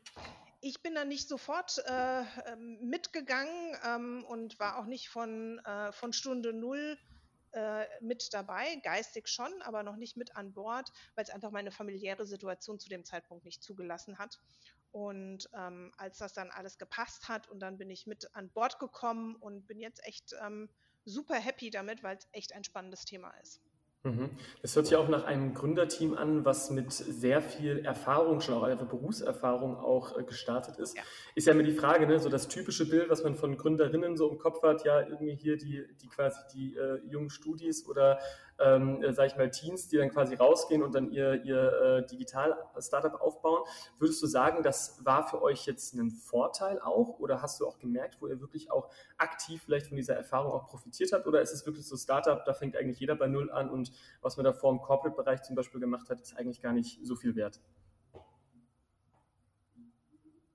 Ich 0.61 0.81
bin 0.81 0.95
da 0.95 1.05
nicht 1.05 1.27
sofort 1.27 1.77
äh, 1.85 2.21
ähm, 2.45 2.79
mitgegangen 2.81 3.77
ähm, 3.85 4.25
und 4.25 4.59
war 4.59 4.77
auch 4.77 4.85
nicht 4.85 5.09
von, 5.09 5.59
äh, 5.59 5.91
von 5.91 6.13
Stunde 6.13 6.53
Null 6.53 6.97
äh, 7.51 7.85
mit 8.01 8.33
dabei, 8.33 8.75
geistig 8.83 9.27
schon, 9.27 9.61
aber 9.63 9.83
noch 9.83 9.95
nicht 9.95 10.17
mit 10.17 10.35
an 10.35 10.53
Bord, 10.53 10.91
weil 11.15 11.23
es 11.23 11.31
einfach 11.31 11.51
meine 11.51 11.71
familiäre 11.71 12.25
Situation 12.25 12.79
zu 12.79 12.89
dem 12.89 13.05
Zeitpunkt 13.05 13.45
nicht 13.45 13.63
zugelassen 13.63 14.19
hat. 14.19 14.39
Und 14.91 15.49
ähm, 15.53 15.91
als 15.97 16.17
das 16.17 16.33
dann 16.33 16.51
alles 16.51 16.77
gepasst 16.77 17.27
hat 17.27 17.47
und 17.47 17.59
dann 17.59 17.77
bin 17.77 17.89
ich 17.89 18.07
mit 18.07 18.35
an 18.35 18.51
Bord 18.51 18.79
gekommen 18.79 19.35
und 19.35 19.67
bin 19.67 19.79
jetzt 19.79 20.03
echt 20.05 20.35
ähm, 20.41 20.69
super 21.05 21.35
happy 21.35 21.69
damit, 21.69 22.03
weil 22.03 22.17
es 22.17 22.27
echt 22.31 22.53
ein 22.53 22.63
spannendes 22.63 23.05
Thema 23.05 23.31
ist. 23.41 23.61
Mhm. 24.03 24.29
Das 24.61 24.75
hört 24.75 24.87
sich 24.87 24.95
auch 24.95 25.09
nach 25.09 25.25
einem 25.25 25.53
Gründerteam 25.53 26.13
an, 26.13 26.45
was 26.45 26.69
mit 26.69 26.91
sehr 26.91 27.41
viel 27.41 27.79
Erfahrung, 27.79 28.39
schon 28.39 28.55
auch 28.55 28.63
einfach 28.63 28.87
Berufserfahrung 28.87 29.75
auch 29.75 30.17
äh, 30.17 30.23
gestartet 30.23 30.77
ist. 30.77 30.95
Ja. 30.95 31.03
Ist 31.35 31.47
ja 31.47 31.53
immer 31.53 31.63
die 31.63 31.73
Frage, 31.73 32.07
ne, 32.07 32.17
so 32.19 32.29
das 32.29 32.47
typische 32.47 32.87
Bild, 32.87 33.09
was 33.09 33.23
man 33.23 33.35
von 33.35 33.57
Gründerinnen 33.57 34.15
so 34.15 34.29
im 34.29 34.37
Kopf 34.37 34.63
hat, 34.63 34.85
ja, 34.85 35.01
irgendwie 35.01 35.35
hier 35.35 35.57
die, 35.57 35.85
die 36.01 36.07
quasi 36.07 36.39
die 36.53 36.77
äh, 36.77 37.01
jungen 37.09 37.29
Studis 37.29 37.85
oder 37.87 38.19
ähm, 38.59 39.01
äh, 39.03 39.13
sage 39.13 39.29
ich 39.29 39.35
mal, 39.37 39.49
Teens, 39.49 39.87
die 39.87 39.97
dann 39.97 40.09
quasi 40.09 40.35
rausgehen 40.35 40.83
und 40.83 40.93
dann 40.93 41.11
ihr, 41.11 41.43
ihr 41.43 41.81
äh, 41.81 42.05
Digital-Startup 42.05 43.21
aufbauen. 43.21 43.63
Würdest 43.97 44.21
du 44.21 44.27
sagen, 44.27 44.63
das 44.63 45.03
war 45.05 45.27
für 45.27 45.41
euch 45.41 45.65
jetzt 45.65 45.93
ein 45.93 46.11
Vorteil 46.11 46.79
auch 46.81 47.19
oder 47.19 47.41
hast 47.41 47.59
du 47.59 47.67
auch 47.67 47.79
gemerkt, 47.79 48.17
wo 48.21 48.27
ihr 48.27 48.39
wirklich 48.39 48.71
auch 48.71 48.89
aktiv 49.17 49.61
vielleicht 49.63 49.87
von 49.87 49.97
dieser 49.97 50.15
Erfahrung 50.15 50.51
auch 50.51 50.67
profitiert 50.67 51.11
habt 51.13 51.27
oder 51.27 51.41
ist 51.41 51.53
es 51.53 51.65
wirklich 51.65 51.87
so 51.87 51.97
Startup, 51.97 52.43
da 52.45 52.53
fängt 52.53 52.75
eigentlich 52.75 52.99
jeder 52.99 53.15
bei 53.15 53.27
Null 53.27 53.51
an 53.51 53.69
und 53.69 53.91
was 54.21 54.37
man 54.37 54.43
da 54.43 54.53
vor 54.53 54.71
im 54.71 54.81
Corporate-Bereich 54.81 55.43
zum 55.43 55.55
Beispiel 55.55 55.79
gemacht 55.79 56.09
hat, 56.09 56.21
ist 56.21 56.37
eigentlich 56.37 56.61
gar 56.61 56.73
nicht 56.73 56.99
so 57.03 57.15
viel 57.15 57.35
wert? 57.35 57.59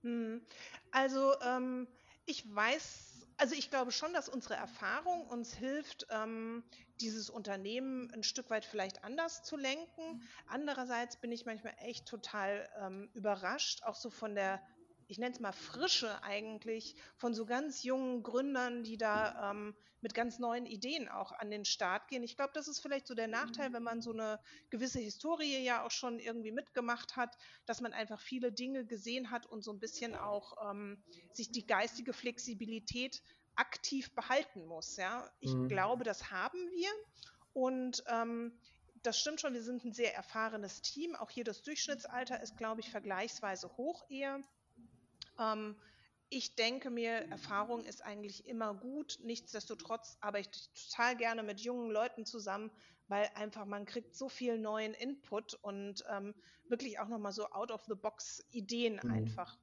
Hm. 0.03 0.43
Also 0.91 1.33
ähm, 1.41 1.89
ich 2.27 2.55
weiß 2.55 3.14
also 3.37 3.55
ich 3.55 3.71
glaube 3.71 3.93
schon, 3.93 4.13
dass 4.13 4.29
unsere 4.29 4.55
Erfahrung 4.55 5.27
uns 5.27 5.55
hilft, 5.55 6.07
ähm, 6.11 6.65
dieses 7.01 7.31
Unternehmen 7.31 8.11
ein 8.13 8.23
Stück 8.23 8.51
weit 8.51 8.65
vielleicht 8.65 9.05
anders 9.05 9.43
zu 9.43 9.57
lenken. 9.57 10.23
Andererseits 10.47 11.17
bin 11.17 11.33
ich 11.33 11.45
manchmal 11.45 11.75
echt 11.81 12.07
total 12.07 12.69
ähm, 12.81 13.11
überrascht, 13.15 13.83
auch 13.83 13.97
so 13.97 14.11
von 14.11 14.35
der 14.35 14.63
ich 15.09 15.19
nenne 15.19 15.35
es 15.35 15.41
mal 15.41 15.53
Frische 15.53 16.23
eigentlich 16.23 16.97
von 17.17 17.35
so 17.35 17.47
ganz 17.47 17.83
jungen 17.83 18.23
Gründern, 18.23 18.83
die 18.83 18.97
da 18.97 19.51
ähm, 19.51 19.75
mit 20.01 20.15
ganz 20.15 20.39
neuen 20.39 20.67
Ideen 20.67 21.09
auch 21.09 21.33
an 21.33 21.51
den 21.51 21.65
Start 21.65 22.09
gehen. 22.09 22.23
Ich 22.23 22.37
glaube, 22.37 22.53
das 22.55 22.69
ist 22.69 22.81
vielleicht 22.81 23.07
so 23.07 23.15
der 23.15 23.27
Nachteil, 23.29 23.73
wenn 23.73 23.83
man 23.83 24.03
so 24.03 24.13
eine 24.13 24.39
gewisse 24.71 25.01
Historie 25.01 25.65
ja 25.65 25.85
auch 25.85 25.91
schon 25.91 26.19
irgendwie 26.19 26.53
mitgemacht 26.53 27.17
hat, 27.17 27.37
dass 27.65 27.81
man 27.81 27.93
einfach 27.93 28.21
viele 28.21 28.53
Dinge 28.53 28.85
gesehen 28.85 29.31
hat 29.31 29.47
und 29.47 29.63
so 29.63 29.73
ein 29.73 29.81
bisschen 29.81 30.15
auch 30.15 30.71
ähm, 30.71 31.03
sich 31.33 31.51
die 31.53 31.67
geistige 31.67 32.13
Flexibilität 32.13 33.23
aktiv 33.57 34.15
behalten 34.15 34.67
muss. 34.67 34.97
Ja, 34.97 35.31
ich 35.41 35.55
mhm. 35.55 35.69
glaube, 35.69 36.05
das 36.05 36.31
haben 36.31 36.59
wir 36.71 36.91
und 37.55 38.05
ähm, 38.09 38.59
das 39.05 39.21
stimmt 39.21 39.41
schon, 39.41 39.55
wir 39.55 39.63
sind 39.63 39.85
ein 39.85 39.93
sehr 39.93 40.15
erfahrenes 40.15 40.81
Team. 40.81 41.15
Auch 41.15 41.31
hier 41.31 41.45
das 41.45 41.63
Durchschnittsalter 41.63 42.43
ist, 42.43 42.57
glaube 42.57 42.81
ich, 42.81 42.91
vergleichsweise 42.91 43.69
hoch 43.77 44.05
eher. 44.09 44.41
Ähm, 45.39 45.77
ich 46.29 46.57
denke 46.57 46.91
mir, 46.91 47.13
Erfahrung 47.31 47.85
ist 47.85 48.05
eigentlich 48.05 48.47
immer 48.47 48.75
gut. 48.75 49.19
Nichtsdestotrotz 49.23 50.17
arbeite 50.21 50.51
ich 50.51 50.89
total 50.91 51.17
gerne 51.17 51.43
mit 51.43 51.61
jungen 51.61 51.91
Leuten 51.91 52.27
zusammen, 52.27 52.71
weil 53.09 53.31
einfach 53.35 53.67
man 53.67 53.85
kriegt 53.85 54.17
so 54.17 54.29
viel 54.29 54.59
neuen 54.59 54.95
Input 54.95 55.55
und 55.55 56.05
ähm, 56.11 56.35
wirklich 56.69 56.99
auch 56.99 57.09
nochmal 57.09 57.33
so 57.33 57.47
out 57.51 57.71
of 57.71 57.85
the 57.87 57.95
box 57.95 58.45
Ideen 58.51 59.01
mhm. 59.03 59.11
einfach. 59.11 59.59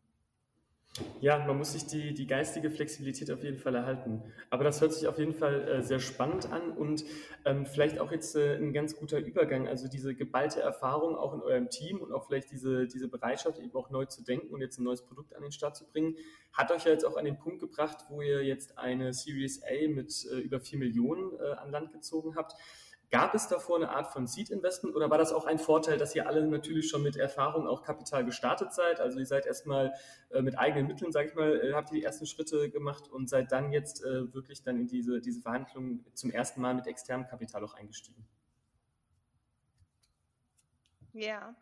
Ja, 1.22 1.38
man 1.38 1.58
muss 1.58 1.72
sich 1.72 1.86
die, 1.86 2.14
die 2.14 2.28
geistige 2.28 2.70
Flexibilität 2.70 3.32
auf 3.32 3.44
jeden 3.44 3.58
Fall 3.58 3.76
erhalten. 3.76 4.22
Aber 4.50 4.66
das 4.66 4.82
hört 4.82 4.94
sich 4.94 5.08
auf 5.08 5.18
jeden 5.20 5.34
Fall 5.34 5.66
äh, 5.66 5.84
sehr 5.84 6.02
spannend 6.02 6.52
an 6.52 6.72
und 6.72 7.06
ähm, 7.46 7.66
vielleicht 7.66 8.00
auch 8.00 8.12
jetzt 8.12 8.36
äh, 8.36 8.58
ein 8.58 8.74
ganz 8.74 8.98
guter 8.98 9.20
Übergang. 9.20 9.70
Also 9.70 9.88
diese 9.88 10.14
geballte 10.16 10.60
Erfahrung 10.60 11.16
auch 11.16 11.34
in 11.34 11.42
eurem 11.42 11.70
Team 11.70 12.02
und 12.02 12.12
auch 12.12 12.26
vielleicht 12.28 12.52
diese, 12.52 12.88
diese 12.88 13.08
Bereitschaft, 13.08 13.58
eben 13.60 13.74
auch 13.74 13.90
neu 13.90 14.06
zu 14.06 14.22
denken 14.22 14.54
und 14.54 14.60
jetzt 14.60 14.80
ein 14.80 14.84
neues 14.84 15.06
Produkt 15.06 15.34
an 15.34 15.44
den 15.44 15.54
Start 15.54 15.78
zu 15.78 15.86
bringen, 15.90 16.18
hat 16.52 16.72
euch 16.72 16.84
ja 16.84 16.92
jetzt 16.92 17.06
auch 17.06 17.16
an 17.16 17.24
den 17.24 17.40
Punkt 17.40 17.62
gebracht, 17.62 18.06
wo 18.10 18.22
ihr 18.22 18.44
jetzt 18.44 18.78
eine 18.78 19.14
Series 19.14 19.64
A 19.64 19.88
mit 19.88 20.28
äh, 20.30 20.40
über 20.40 20.60
4 20.60 20.78
Millionen 20.78 21.40
äh, 21.40 21.54
an 21.54 21.72
Land 21.72 21.94
gezogen 21.94 22.36
habt. 22.36 22.54
Gab 23.12 23.36
es 23.36 23.50
davor 23.50 23.76
eine 23.76 23.90
Art 23.90 24.08
von 24.08 24.26
Seed-Investment 24.26 24.96
oder 24.96 25.10
war 25.10 25.18
das 25.18 25.34
auch 25.34 25.46
ein 25.46 25.60
Vorteil, 25.60 25.98
dass 25.98 26.16
ihr 26.16 26.28
alle 26.28 26.48
natürlich 26.48 26.90
schon 26.90 27.04
mit 27.04 27.18
Erfahrung 27.18 27.68
auch 27.68 27.84
Kapital 27.84 28.24
gestartet 28.24 28.74
seid? 28.74 29.02
Also 29.02 29.20
ihr 29.20 29.26
seid 29.26 29.46
erstmal 29.46 29.94
äh, 30.30 30.42
mit 30.42 30.58
eigenen 30.58 30.88
Mitteln, 30.88 31.12
sage 31.12 31.28
ich 31.28 31.36
mal, 31.36 31.60
äh, 31.60 31.74
habt 31.74 31.92
ihr 31.92 32.00
die 32.00 32.04
ersten 32.06 32.26
Schritte 32.26 32.70
gemacht 32.70 33.10
und 33.10 33.30
seid 33.30 33.52
dann 33.52 33.74
jetzt 33.74 34.02
äh, 34.06 34.34
wirklich 34.34 34.64
dann 34.64 34.78
in 34.78 34.88
diese, 34.88 35.20
diese 35.20 35.42
Verhandlungen 35.42 36.06
zum 36.14 36.32
ersten 36.32 36.62
Mal 36.62 36.74
mit 36.74 36.88
externem 36.88 37.28
Kapital 37.28 37.66
auch 37.66 37.74
eingestiegen? 37.74 38.26
Ja, 41.14 41.56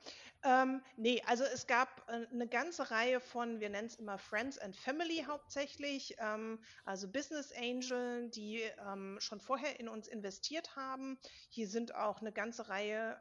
ähm, 0.44 0.84
ne, 0.96 1.22
also 1.25 1.44
es 1.44 1.65
gab 1.65 2.08
äh, 2.08 2.27
'ne 2.32 2.48
ganze 2.48 2.91
Reihe 2.91 3.20
von, 3.20 3.60
wir 3.60 3.70
nennen 3.70 3.88
es 3.88 3.96
immer 3.96 4.20
Friends 4.20 4.60
and 4.60 4.75
Family 4.75 5.24
hauptsächlich, 5.27 6.15
ähm, 6.20 6.63
also 6.86 7.08
Business 7.12 7.51
Angel, 7.51 8.29
die 8.29 8.62
ähm, 8.62 9.18
schon 9.20 9.39
vorher 9.41 9.79
in 9.79 9.89
uns 9.89 10.08
investiert 10.08 10.75
haben. 10.75 11.18
Hier 11.50 11.68
sind 11.68 11.96
auch 11.96 12.22
eine 12.22 12.32
ganze 12.32 12.70
Reihe 12.70 13.20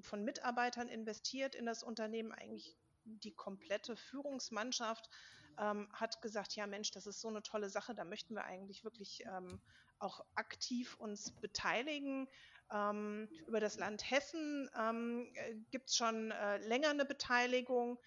von 0.00 0.24
Mitarbeitern 0.24 0.88
investiert 0.88 1.54
in 1.54 1.66
das 1.66 1.82
Unternehmen. 1.82 2.32
Eigentlich 2.32 2.74
die 3.04 3.34
komplette 3.34 3.94
Führungsmannschaft 3.96 5.10
ähm, 5.58 5.88
hat 5.92 6.20
gesagt, 6.22 6.54
ja 6.56 6.66
Mensch, 6.66 6.90
das 6.90 7.06
ist 7.06 7.20
so 7.20 7.28
eine 7.28 7.42
tolle 7.42 7.68
Sache, 7.70 7.94
da 7.94 8.04
möchten 8.04 8.34
wir 8.34 8.44
eigentlich 8.44 8.84
wirklich 8.84 9.24
ähm, 9.24 9.60
auch 9.98 10.24
aktiv 10.34 10.96
uns 10.98 11.32
beteiligen. 11.40 12.28
Ähm, 12.72 13.28
über 13.46 13.60
das 13.60 13.78
Land 13.78 14.10
Hessen 14.10 14.68
ähm, 14.78 15.28
äh, 15.34 15.54
gibt 15.70 15.88
es 15.88 15.96
schon 15.96 16.30
äh, 16.30 16.58
länger 16.58 16.90
eine 16.90 17.04
Beteiligung. 17.04 17.98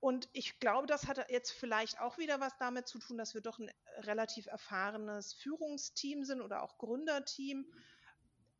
Und 0.00 0.28
ich 0.32 0.60
glaube, 0.60 0.86
das 0.86 1.08
hat 1.08 1.28
jetzt 1.30 1.50
vielleicht 1.50 2.00
auch 2.00 2.18
wieder 2.18 2.38
was 2.38 2.56
damit 2.58 2.86
zu 2.86 3.00
tun, 3.00 3.18
dass 3.18 3.34
wir 3.34 3.40
doch 3.40 3.58
ein 3.58 3.70
relativ 3.98 4.46
erfahrenes 4.46 5.32
Führungsteam 5.32 6.24
sind 6.24 6.40
oder 6.40 6.62
auch 6.62 6.78
Gründerteam. 6.78 7.66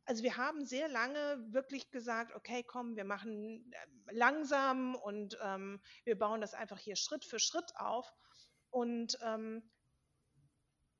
Also 0.09 0.23
wir 0.23 0.37
haben 0.37 0.65
sehr 0.65 0.87
lange 0.87 1.37
wirklich 1.53 1.91
gesagt, 1.91 2.33
okay, 2.33 2.63
komm, 2.63 2.95
wir 2.95 3.03
machen 3.03 3.71
äh, 3.71 4.13
langsam 4.15 4.95
und 4.95 5.37
ähm, 5.43 5.79
wir 6.03 6.17
bauen 6.17 6.41
das 6.41 6.55
einfach 6.55 6.79
hier 6.79 6.95
Schritt 6.95 7.23
für 7.23 7.37
Schritt 7.37 7.71
auf. 7.75 8.11
Und 8.71 9.19
ähm, 9.21 9.61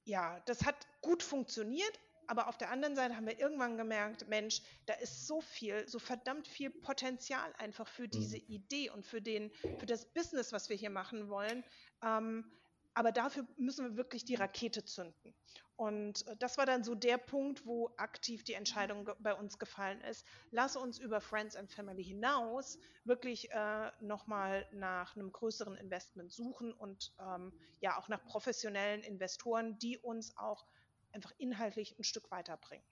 ja, 0.04 0.40
das 0.42 0.64
hat 0.64 0.76
gut 1.02 1.24
funktioniert, 1.24 2.00
aber 2.28 2.50
auf 2.50 2.60
der 2.60 2.70
anderen 2.70 2.96
Seite 2.96 3.16
haben 3.16 3.26
wir 3.26 3.40
irgendwann 3.40 3.78
gemerkt, 3.78 4.28
Mensch, 4.28 4.62
da 4.86 4.94
ist 4.94 5.26
so 5.26 5.42
viel, 5.42 5.88
so 5.88 5.98
verdammt 5.98 6.48
viel 6.48 6.70
Potenzial 6.70 7.52
einfach 7.58 7.88
für 7.88 8.08
diese 8.08 8.38
mhm. 8.38 8.46
Idee 8.48 8.92
und 8.92 9.08
für, 9.08 9.24
den, 9.24 9.52
für 9.80 9.88
das 9.88 10.14
Business, 10.14 10.52
was 10.52 10.70
wir 10.70 10.76
hier 10.76 10.92
machen 10.92 11.30
wollen. 11.30 11.64
Ähm, 12.04 12.46
aber 12.94 13.12
dafür 13.12 13.48
müssen 13.58 13.90
wir 13.90 13.98
wirklich 13.98 14.24
die 14.24 14.36
Rakete 14.36 14.86
zünden. 14.86 15.34
Und 15.80 16.28
äh, 16.28 16.36
das 16.36 16.58
war 16.58 16.66
dann 16.66 16.84
so 16.84 16.94
der 16.94 17.18
Punkt, 17.18 17.66
wo 17.66 17.90
aktiv 17.96 18.44
die 18.44 18.54
Entscheidung 18.54 19.10
bei 19.20 19.34
uns 19.34 19.58
gefallen 19.58 20.02
ist. 20.02 20.26
Lass 20.52 20.76
uns 20.76 21.00
über 21.00 21.22
Friends 21.22 21.56
and 21.56 21.72
Family 21.72 22.04
hinaus 22.04 22.78
wirklich 23.06 23.50
äh, 23.52 23.90
nochmal 24.02 24.68
nach 24.74 25.16
einem 25.16 25.32
größeren 25.32 25.78
Investment 25.78 26.34
suchen 26.34 26.74
und 26.74 27.14
ähm, 27.22 27.54
ja 27.80 27.98
auch 27.98 28.10
nach 28.10 28.26
professionellen 28.26 29.04
Investoren, 29.04 29.80
die 29.80 29.98
uns 29.98 30.36
auch 30.36 30.66
einfach 31.14 31.32
inhaltlich 31.38 31.98
ein 31.98 32.04
Stück 32.04 32.30
weiterbringen. 32.30 32.84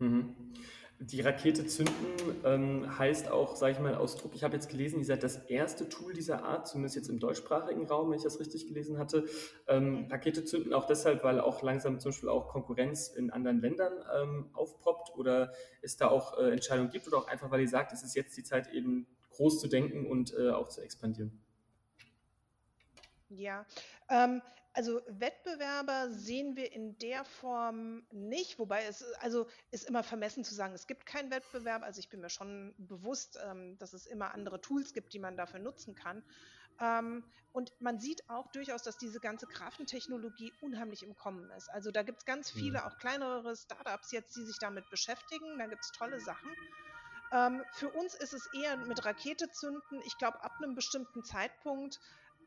Mhm. 0.00 0.34
Die 1.02 1.22
Rakete 1.22 1.64
zünden 1.64 1.94
ähm, 2.44 2.98
heißt 2.98 3.30
auch, 3.30 3.56
sage 3.56 3.72
ich 3.72 3.78
mal, 3.78 3.94
Ausdruck. 3.94 4.32
Ich 4.34 4.44
habe 4.44 4.54
jetzt 4.54 4.68
gelesen, 4.68 4.98
ihr 4.98 5.06
seid 5.06 5.22
das 5.22 5.36
erste 5.46 5.88
Tool 5.88 6.12
dieser 6.12 6.44
Art, 6.44 6.68
zumindest 6.68 6.94
jetzt 6.94 7.08
im 7.08 7.18
deutschsprachigen 7.18 7.86
Raum, 7.86 8.10
wenn 8.10 8.18
ich 8.18 8.22
das 8.22 8.38
richtig 8.38 8.66
gelesen 8.66 8.98
hatte. 8.98 9.24
Ähm. 9.66 10.08
Rakete 10.10 10.44
zünden 10.44 10.74
auch 10.74 10.86
deshalb, 10.86 11.24
weil 11.24 11.40
auch 11.40 11.62
langsam 11.62 12.00
zum 12.00 12.10
Beispiel 12.10 12.28
auch 12.28 12.48
Konkurrenz 12.48 13.08
in 13.08 13.30
anderen 13.30 13.62
Ländern 13.62 13.94
ähm, 14.14 14.50
aufpoppt 14.52 15.16
oder 15.16 15.52
es 15.80 15.96
da 15.96 16.08
auch 16.08 16.38
äh, 16.38 16.50
Entscheidungen 16.50 16.90
gibt 16.90 17.06
oder 17.06 17.16
auch 17.16 17.28
einfach, 17.28 17.50
weil 17.50 17.62
ihr 17.62 17.68
sagt, 17.68 17.94
es 17.94 18.02
ist 18.02 18.14
jetzt 18.14 18.36
die 18.36 18.44
Zeit 18.44 18.70
eben 18.70 19.06
groß 19.30 19.58
zu 19.58 19.68
denken 19.68 20.06
und 20.06 20.34
äh, 20.34 20.50
auch 20.50 20.68
zu 20.68 20.82
expandieren. 20.82 21.40
Ja, 23.30 23.64
ähm, 24.08 24.42
also 24.72 25.00
Wettbewerber 25.08 26.10
sehen 26.10 26.54
wir 26.56 26.72
in 26.72 26.96
der 26.98 27.24
Form 27.24 28.04
nicht, 28.12 28.58
wobei 28.58 28.84
es 28.84 29.02
also 29.14 29.48
ist 29.70 29.88
immer 29.88 30.02
vermessen 30.02 30.44
zu 30.44 30.54
sagen, 30.54 30.74
es 30.74 30.86
gibt 30.86 31.06
keinen 31.06 31.30
Wettbewerb. 31.30 31.82
Also 31.82 31.98
ich 31.98 32.08
bin 32.08 32.20
mir 32.20 32.30
schon 32.30 32.74
bewusst, 32.78 33.38
ähm, 33.44 33.76
dass 33.78 33.92
es 33.92 34.06
immer 34.06 34.32
andere 34.32 34.60
Tools 34.60 34.92
gibt, 34.92 35.12
die 35.12 35.18
man 35.18 35.36
dafür 35.36 35.58
nutzen 35.58 35.94
kann. 35.94 36.22
Ähm, 36.80 37.24
und 37.52 37.72
man 37.80 37.98
sieht 37.98 38.28
auch 38.30 38.46
durchaus, 38.52 38.82
dass 38.82 38.96
diese 38.96 39.18
ganze 39.18 39.46
Grafentechnologie 39.46 40.52
unheimlich 40.60 41.02
im 41.02 41.16
Kommen 41.16 41.50
ist. 41.50 41.68
Also 41.70 41.90
da 41.90 42.02
gibt 42.02 42.20
es 42.20 42.24
ganz 42.24 42.50
viele, 42.50 42.78
mhm. 42.78 42.84
auch 42.84 42.96
kleinere 42.98 43.56
Startups 43.56 44.12
jetzt, 44.12 44.36
die 44.36 44.44
sich 44.44 44.58
damit 44.60 44.88
beschäftigen. 44.88 45.58
Da 45.58 45.66
gibt 45.66 45.84
es 45.84 45.90
tolle 45.90 46.20
Sachen. 46.20 46.48
Ähm, 47.32 47.62
für 47.72 47.90
uns 47.90 48.14
ist 48.14 48.34
es 48.34 48.48
eher 48.54 48.76
mit 48.76 49.04
Rakete 49.04 49.50
zünden. 49.50 50.00
Ich 50.04 50.16
glaube, 50.18 50.42
ab 50.42 50.52
einem 50.58 50.74
bestimmten 50.74 51.24
Zeitpunkt 51.24 52.00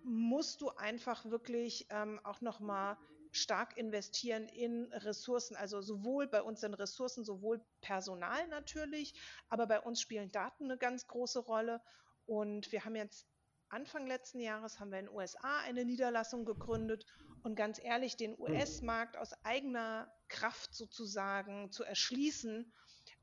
musst 0.03 0.61
du 0.61 0.69
einfach 0.69 1.25
wirklich 1.25 1.87
ähm, 1.89 2.19
auch 2.23 2.41
nochmal 2.41 2.97
stark 3.31 3.77
investieren 3.77 4.47
in 4.47 4.91
Ressourcen, 4.93 5.55
also 5.55 5.81
sowohl 5.81 6.27
bei 6.27 6.41
uns 6.43 6.61
in 6.61 6.73
Ressourcen, 6.73 7.25
sowohl 7.25 7.61
Personal 7.81 8.47
natürlich, 8.47 9.15
aber 9.49 9.65
bei 9.65 9.79
uns 9.79 10.01
spielen 10.01 10.31
Daten 10.31 10.65
eine 10.65 10.77
ganz 10.77 11.07
große 11.07 11.39
Rolle. 11.39 11.81
Und 12.25 12.71
wir 12.71 12.85
haben 12.85 12.95
jetzt 12.95 13.27
Anfang 13.69 14.05
letzten 14.05 14.39
Jahres 14.39 14.79
haben 14.79 14.91
wir 14.91 14.99
in 14.99 15.07
den 15.07 15.15
USA 15.15 15.59
eine 15.61 15.83
Niederlassung 15.83 16.45
gegründet 16.45 17.07
und 17.41 17.55
ganz 17.55 17.83
ehrlich, 17.83 18.15
den 18.17 18.37
hm. 18.37 18.41
US-Markt 18.41 19.17
aus 19.17 19.33
eigener 19.43 20.13
Kraft 20.27 20.75
sozusagen 20.75 21.71
zu 21.71 21.83
erschließen, 21.83 22.71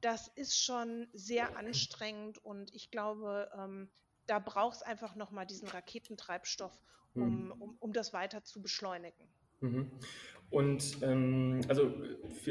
das 0.01 0.29
ist 0.29 0.59
schon 0.59 1.09
sehr 1.13 1.57
anstrengend 1.57 2.39
und 2.39 2.75
ich 2.75 2.91
glaube, 2.91 3.51
ähm, 3.55 3.91
da 4.31 4.39
braucht 4.39 4.77
es 4.77 4.83
einfach 4.83 5.17
nochmal 5.17 5.45
diesen 5.45 5.67
Raketentreibstoff, 5.67 6.81
um, 7.17 7.47
mhm. 7.47 7.53
um, 7.59 7.77
um 7.81 7.93
das 7.93 8.13
weiter 8.13 8.45
zu 8.45 8.63
beschleunigen. 8.63 9.27
Mhm. 9.59 9.91
Und 10.51 11.03
ähm, 11.03 11.61
also 11.69 11.93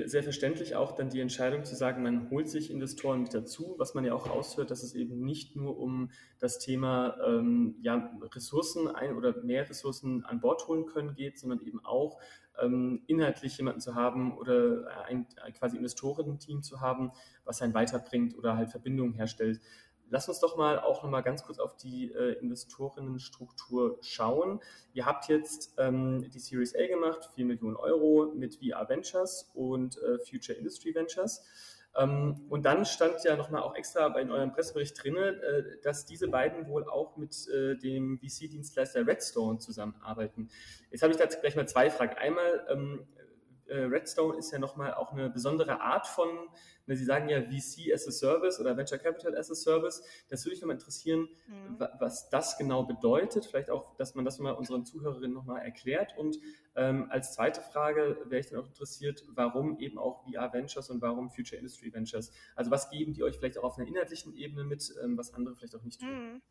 sehr 0.06 0.24
verständlich 0.24 0.76
auch 0.76 0.94
dann 0.94 1.10
die 1.10 1.22
Entscheidung 1.22 1.64
zu 1.66 1.76
sagen, 1.76 2.04
man 2.04 2.30
holt 2.30 2.50
sich 2.50 2.70
Investoren 2.70 3.24
mit 3.24 3.34
dazu, 3.34 3.76
was 3.78 3.94
man 3.94 4.06
ja 4.06 4.14
auch 4.14 4.30
raushört, 4.30 4.72
dass 4.72 4.84
es 4.84 4.94
eben 4.94 5.22
nicht 5.22 5.56
nur 5.56 5.78
um 5.78 6.12
das 6.40 6.60
Thema 6.60 7.18
ähm, 7.26 7.76
ja, 7.82 8.12
Ressourcen 8.34 8.88
ein 8.90 9.16
oder 9.16 9.42
mehr 9.44 9.70
Ressourcen 9.70 10.24
an 10.26 10.42
Bord 10.42 10.68
holen 10.68 10.86
können 10.86 11.14
geht, 11.14 11.40
sondern 11.40 11.62
eben 11.62 11.84
auch 11.84 12.20
ähm, 12.62 13.04
inhaltlich 13.08 13.58
jemanden 13.58 13.82
zu 13.82 13.96
haben 13.96 14.38
oder 14.38 14.88
ein, 15.08 15.28
ein 15.44 15.54
quasi 15.54 15.78
Investorenteam 15.78 16.62
zu 16.62 16.82
haben, 16.82 17.12
was 17.44 17.62
einen 17.62 17.74
weiterbringt 17.74 18.38
oder 18.38 18.56
halt 18.56 18.70
Verbindungen 18.70 19.14
herstellt. 19.14 19.60
Lass 20.10 20.28
uns 20.28 20.40
doch 20.40 20.58
mal 20.58 20.80
auch 20.80 21.04
noch 21.04 21.10
mal 21.10 21.22
ganz 21.22 21.44
kurz 21.44 21.60
auf 21.60 21.76
die 21.78 22.12
äh, 22.12 22.34
Investorinnenstruktur 22.40 23.98
schauen. 24.02 24.60
Ihr 24.94 25.06
habt 25.06 25.30
jetzt 25.30 25.74
ähm, 25.78 26.30
die 26.30 26.40
Series 26.40 26.76
A 26.76 26.88
gemacht, 26.88 27.30
4 27.36 27.46
Millionen 27.46 27.76
Euro 27.76 28.32
mit 28.36 28.56
VR 28.56 28.90
Ventures 28.90 29.52
und 29.54 29.98
äh, 29.98 30.20
Future 30.20 30.58
Industry 30.58 30.96
Ventures. 30.96 31.44
Ähm, 31.98 32.46
und 32.50 32.66
dann 32.66 32.86
stand 32.86 33.24
ja 33.24 33.36
noch 33.36 33.50
mal 33.50 33.62
auch 33.62 33.76
extra 33.76 34.08
in 34.20 34.32
eurem 34.32 34.52
Pressebericht 34.52 35.04
drin, 35.04 35.16
äh, 35.16 35.64
dass 35.84 36.06
diese 36.06 36.28
beiden 36.28 36.68
wohl 36.68 36.88
auch 36.88 37.18
mit 37.18 37.48
äh, 37.50 37.76
dem 37.78 38.20
VC-Dienstleister 38.20 39.06
Redstone 39.06 39.60
zusammenarbeiten. 39.60 40.50
Jetzt 40.92 41.02
habe 41.02 41.14
ich 41.14 41.20
da 41.20 41.26
gleich 41.26 41.56
mal 41.56 41.68
zwei 41.68 41.90
Fragen. 41.90 42.16
Einmal, 42.18 42.66
ähm, 42.70 43.08
äh, 43.70 43.84
Redstone 43.84 44.38
ist 44.38 44.52
ja 44.52 44.60
nochmal 44.60 44.94
auch 44.94 45.12
eine 45.12 45.30
besondere 45.30 45.82
Art 45.82 46.08
von, 46.08 46.28
ne, 46.86 46.96
Sie 46.96 47.06
sagen 47.06 47.30
ja 47.30 47.42
VC 47.42 47.94
as 47.94 48.08
a 48.08 48.12
Service 48.12 48.60
oder 48.60 48.76
Venture 48.76 48.98
Capital 48.98 49.38
as 49.38 49.50
a 49.52 49.56
Service. 49.56 50.04
Das 50.30 50.44
würde 50.46 50.56
mich 50.56 50.62
nochmal 50.62 50.76
interessieren, 50.76 51.30
mhm. 51.48 51.78
was 52.00 52.30
das 52.30 52.58
genau 52.58 52.84
bedeutet. 52.84 53.46
Vielleicht 53.46 53.70
auch, 53.70 53.96
dass 53.96 54.16
man 54.16 54.26
das 54.26 54.40
mal 54.40 54.52
unseren 54.52 54.86
Zuhörerinnen 54.86 55.34
nochmal 55.34 55.62
erklärt. 55.62 56.18
Und 56.18 56.40
ähm, 56.76 57.08
als 57.10 57.34
zweite 57.34 57.62
Frage 57.62 58.18
wäre 58.26 58.40
ich 58.40 58.50
dann 58.50 58.60
auch 58.60 58.68
interessiert, 58.68 59.24
warum 59.30 59.80
eben 59.80 59.98
auch 59.98 60.24
VR 60.24 60.52
Ventures 60.54 60.90
und 60.90 61.02
warum 61.02 61.30
Future 61.30 61.58
Industry 61.58 61.94
Ventures? 61.94 62.32
Also 62.56 62.72
was 62.72 62.90
geben 62.90 63.14
die 63.14 63.24
euch 63.24 63.38
vielleicht 63.38 63.58
auch 63.58 63.64
auf 63.64 63.78
einer 63.78 63.88
inhaltlichen 63.88 64.36
Ebene 64.36 64.64
mit, 64.64 64.94
ähm, 65.04 65.18
was 65.18 65.34
andere 65.34 65.56
vielleicht 65.56 65.76
auch 65.76 65.84
nicht 65.84 66.00
tun? 66.00 66.34
Mhm. 66.34 66.42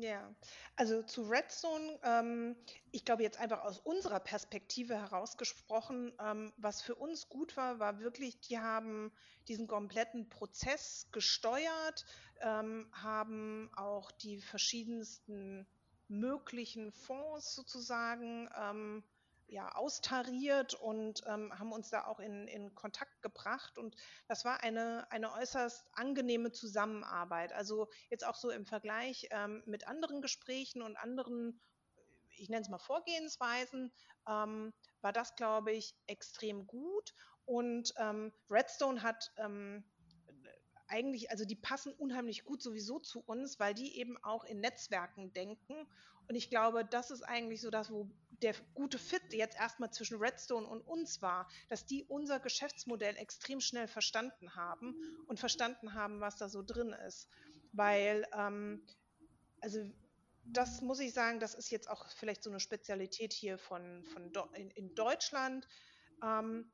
Ja, 0.00 0.32
also 0.76 1.02
zu 1.02 1.22
Redstone, 1.22 1.98
ähm, 2.04 2.54
ich 2.92 3.04
glaube 3.04 3.24
jetzt 3.24 3.40
einfach 3.40 3.62
aus 3.64 3.80
unserer 3.80 4.20
Perspektive 4.20 4.94
herausgesprochen, 4.94 6.12
ähm, 6.20 6.52
was 6.56 6.82
für 6.82 6.94
uns 6.94 7.28
gut 7.28 7.56
war, 7.56 7.80
war 7.80 7.98
wirklich, 7.98 8.38
die 8.40 8.60
haben 8.60 9.10
diesen 9.48 9.66
kompletten 9.66 10.28
Prozess 10.28 11.08
gesteuert, 11.10 12.04
ähm, 12.40 12.88
haben 12.92 13.72
auch 13.74 14.12
die 14.12 14.40
verschiedensten 14.40 15.66
möglichen 16.06 16.92
Fonds 16.92 17.56
sozusagen 17.56 18.48
ähm, 18.56 19.02
ja, 19.48 19.74
austariert 19.74 20.74
und 20.74 21.22
ähm, 21.26 21.58
haben 21.58 21.72
uns 21.72 21.90
da 21.90 22.06
auch 22.06 22.20
in, 22.20 22.46
in 22.48 22.74
Kontakt 22.74 23.22
gebracht. 23.22 23.78
Und 23.78 23.96
das 24.28 24.44
war 24.44 24.62
eine, 24.62 25.10
eine 25.10 25.32
äußerst 25.32 25.86
angenehme 25.92 26.52
Zusammenarbeit. 26.52 27.52
Also 27.52 27.88
jetzt 28.10 28.26
auch 28.26 28.34
so 28.34 28.50
im 28.50 28.66
Vergleich 28.66 29.28
ähm, 29.30 29.62
mit 29.66 29.88
anderen 29.88 30.20
Gesprächen 30.20 30.82
und 30.82 30.96
anderen, 30.96 31.60
ich 32.36 32.48
nenne 32.48 32.62
es 32.62 32.68
mal 32.68 32.78
Vorgehensweisen, 32.78 33.92
ähm, 34.28 34.72
war 35.00 35.12
das, 35.12 35.34
glaube 35.34 35.72
ich, 35.72 35.96
extrem 36.06 36.66
gut. 36.66 37.14
Und 37.44 37.94
ähm, 37.96 38.32
Redstone 38.50 39.02
hat 39.02 39.32
ähm, 39.38 39.82
eigentlich, 40.88 41.30
also 41.30 41.44
die 41.44 41.56
passen 41.56 41.92
unheimlich 41.92 42.44
gut 42.44 42.62
sowieso 42.62 42.98
zu 42.98 43.20
uns, 43.20 43.58
weil 43.58 43.74
die 43.74 43.98
eben 43.98 44.22
auch 44.22 44.44
in 44.44 44.60
Netzwerken 44.60 45.32
denken. 45.32 45.86
Und 46.28 46.34
ich 46.34 46.50
glaube, 46.50 46.84
das 46.84 47.10
ist 47.10 47.22
eigentlich 47.22 47.62
so 47.62 47.70
das, 47.70 47.90
wo 47.90 48.10
der 48.42 48.54
gute 48.74 48.98
Fit 48.98 49.32
jetzt 49.32 49.56
erstmal 49.56 49.90
zwischen 49.90 50.18
Redstone 50.18 50.66
und 50.66 50.82
uns 50.82 51.22
war, 51.22 51.48
dass 51.68 51.86
die 51.86 52.04
unser 52.04 52.40
Geschäftsmodell 52.40 53.16
extrem 53.16 53.60
schnell 53.60 53.88
verstanden 53.88 54.54
haben 54.54 54.94
und 55.26 55.40
verstanden 55.40 55.94
haben, 55.94 56.20
was 56.20 56.36
da 56.36 56.48
so 56.48 56.62
drin 56.62 56.92
ist. 57.06 57.28
Weil, 57.72 58.26
ähm, 58.32 58.86
also 59.60 59.80
das 60.44 60.80
muss 60.80 61.00
ich 61.00 61.12
sagen, 61.12 61.40
das 61.40 61.54
ist 61.54 61.70
jetzt 61.70 61.90
auch 61.90 62.08
vielleicht 62.10 62.42
so 62.42 62.50
eine 62.50 62.60
Spezialität 62.60 63.32
hier 63.32 63.58
von, 63.58 64.04
von 64.06 64.32
in, 64.54 64.70
in 64.70 64.94
Deutschland. 64.94 65.66
Ähm, 66.22 66.70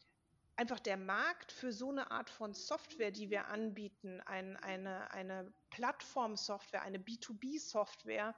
einfach 0.56 0.80
der 0.80 0.96
Markt 0.96 1.52
für 1.52 1.72
so 1.72 1.90
eine 1.90 2.10
Art 2.10 2.30
von 2.30 2.54
Software, 2.54 3.10
die 3.10 3.30
wir 3.30 3.48
anbieten, 3.48 4.20
ein, 4.22 4.56
eine, 4.56 5.10
eine 5.10 5.52
Plattform-Software, 5.70 6.82
eine 6.82 6.98
B2B-Software, 6.98 8.34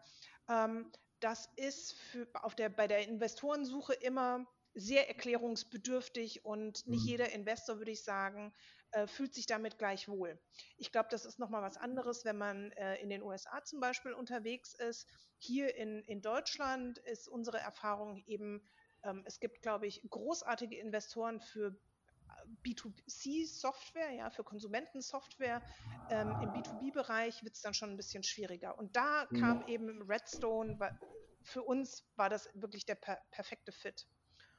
ähm, 0.48 0.90
das 1.20 1.50
ist 1.56 1.94
für, 1.94 2.26
auf 2.34 2.54
der, 2.54 2.68
bei 2.68 2.86
der 2.86 3.06
Investorensuche 3.08 3.94
immer 3.94 4.46
sehr 4.74 5.08
erklärungsbedürftig 5.08 6.44
und 6.44 6.86
nicht 6.86 7.04
mhm. 7.04 7.08
jeder 7.08 7.32
Investor, 7.32 7.78
würde 7.78 7.92
ich 7.92 8.04
sagen, 8.04 8.52
äh, 8.90 9.06
fühlt 9.06 9.34
sich 9.34 9.46
damit 9.46 9.78
gleich 9.78 10.08
wohl. 10.08 10.38
Ich 10.76 10.92
glaube, 10.92 11.08
das 11.10 11.24
ist 11.24 11.38
nochmal 11.38 11.62
was 11.62 11.78
anderes, 11.78 12.24
wenn 12.24 12.36
man 12.36 12.72
äh, 12.72 12.96
in 12.96 13.08
den 13.08 13.22
USA 13.22 13.64
zum 13.64 13.80
Beispiel 13.80 14.12
unterwegs 14.12 14.74
ist. 14.74 15.08
Hier 15.38 15.74
in, 15.76 16.02
in 16.04 16.20
Deutschland 16.20 16.98
ist 16.98 17.26
unsere 17.26 17.58
Erfahrung 17.58 18.22
eben, 18.26 18.62
ähm, 19.02 19.22
es 19.24 19.40
gibt, 19.40 19.62
glaube 19.62 19.86
ich, 19.86 20.02
großartige 20.08 20.78
Investoren 20.78 21.40
für 21.40 21.74
B2C-Software, 22.64 24.10
ja, 24.10 24.30
für 24.30 24.44
Konsumentensoftware. 24.44 25.62
Ähm, 26.10 26.30
Im 26.42 26.50
B2B-Bereich 26.50 27.42
wird 27.44 27.54
es 27.54 27.62
dann 27.62 27.74
schon 27.74 27.90
ein 27.90 27.96
bisschen 27.96 28.22
schwieriger. 28.22 28.78
Und 28.78 28.96
da 28.96 29.26
mhm. 29.30 29.40
kam 29.40 29.68
eben 29.68 30.02
Redstone, 30.02 30.78
für 31.42 31.62
uns 31.62 32.04
war 32.16 32.28
das 32.28 32.48
wirklich 32.54 32.86
der 32.86 32.96
per 32.96 33.20
perfekte 33.30 33.72
Fit. 33.72 34.06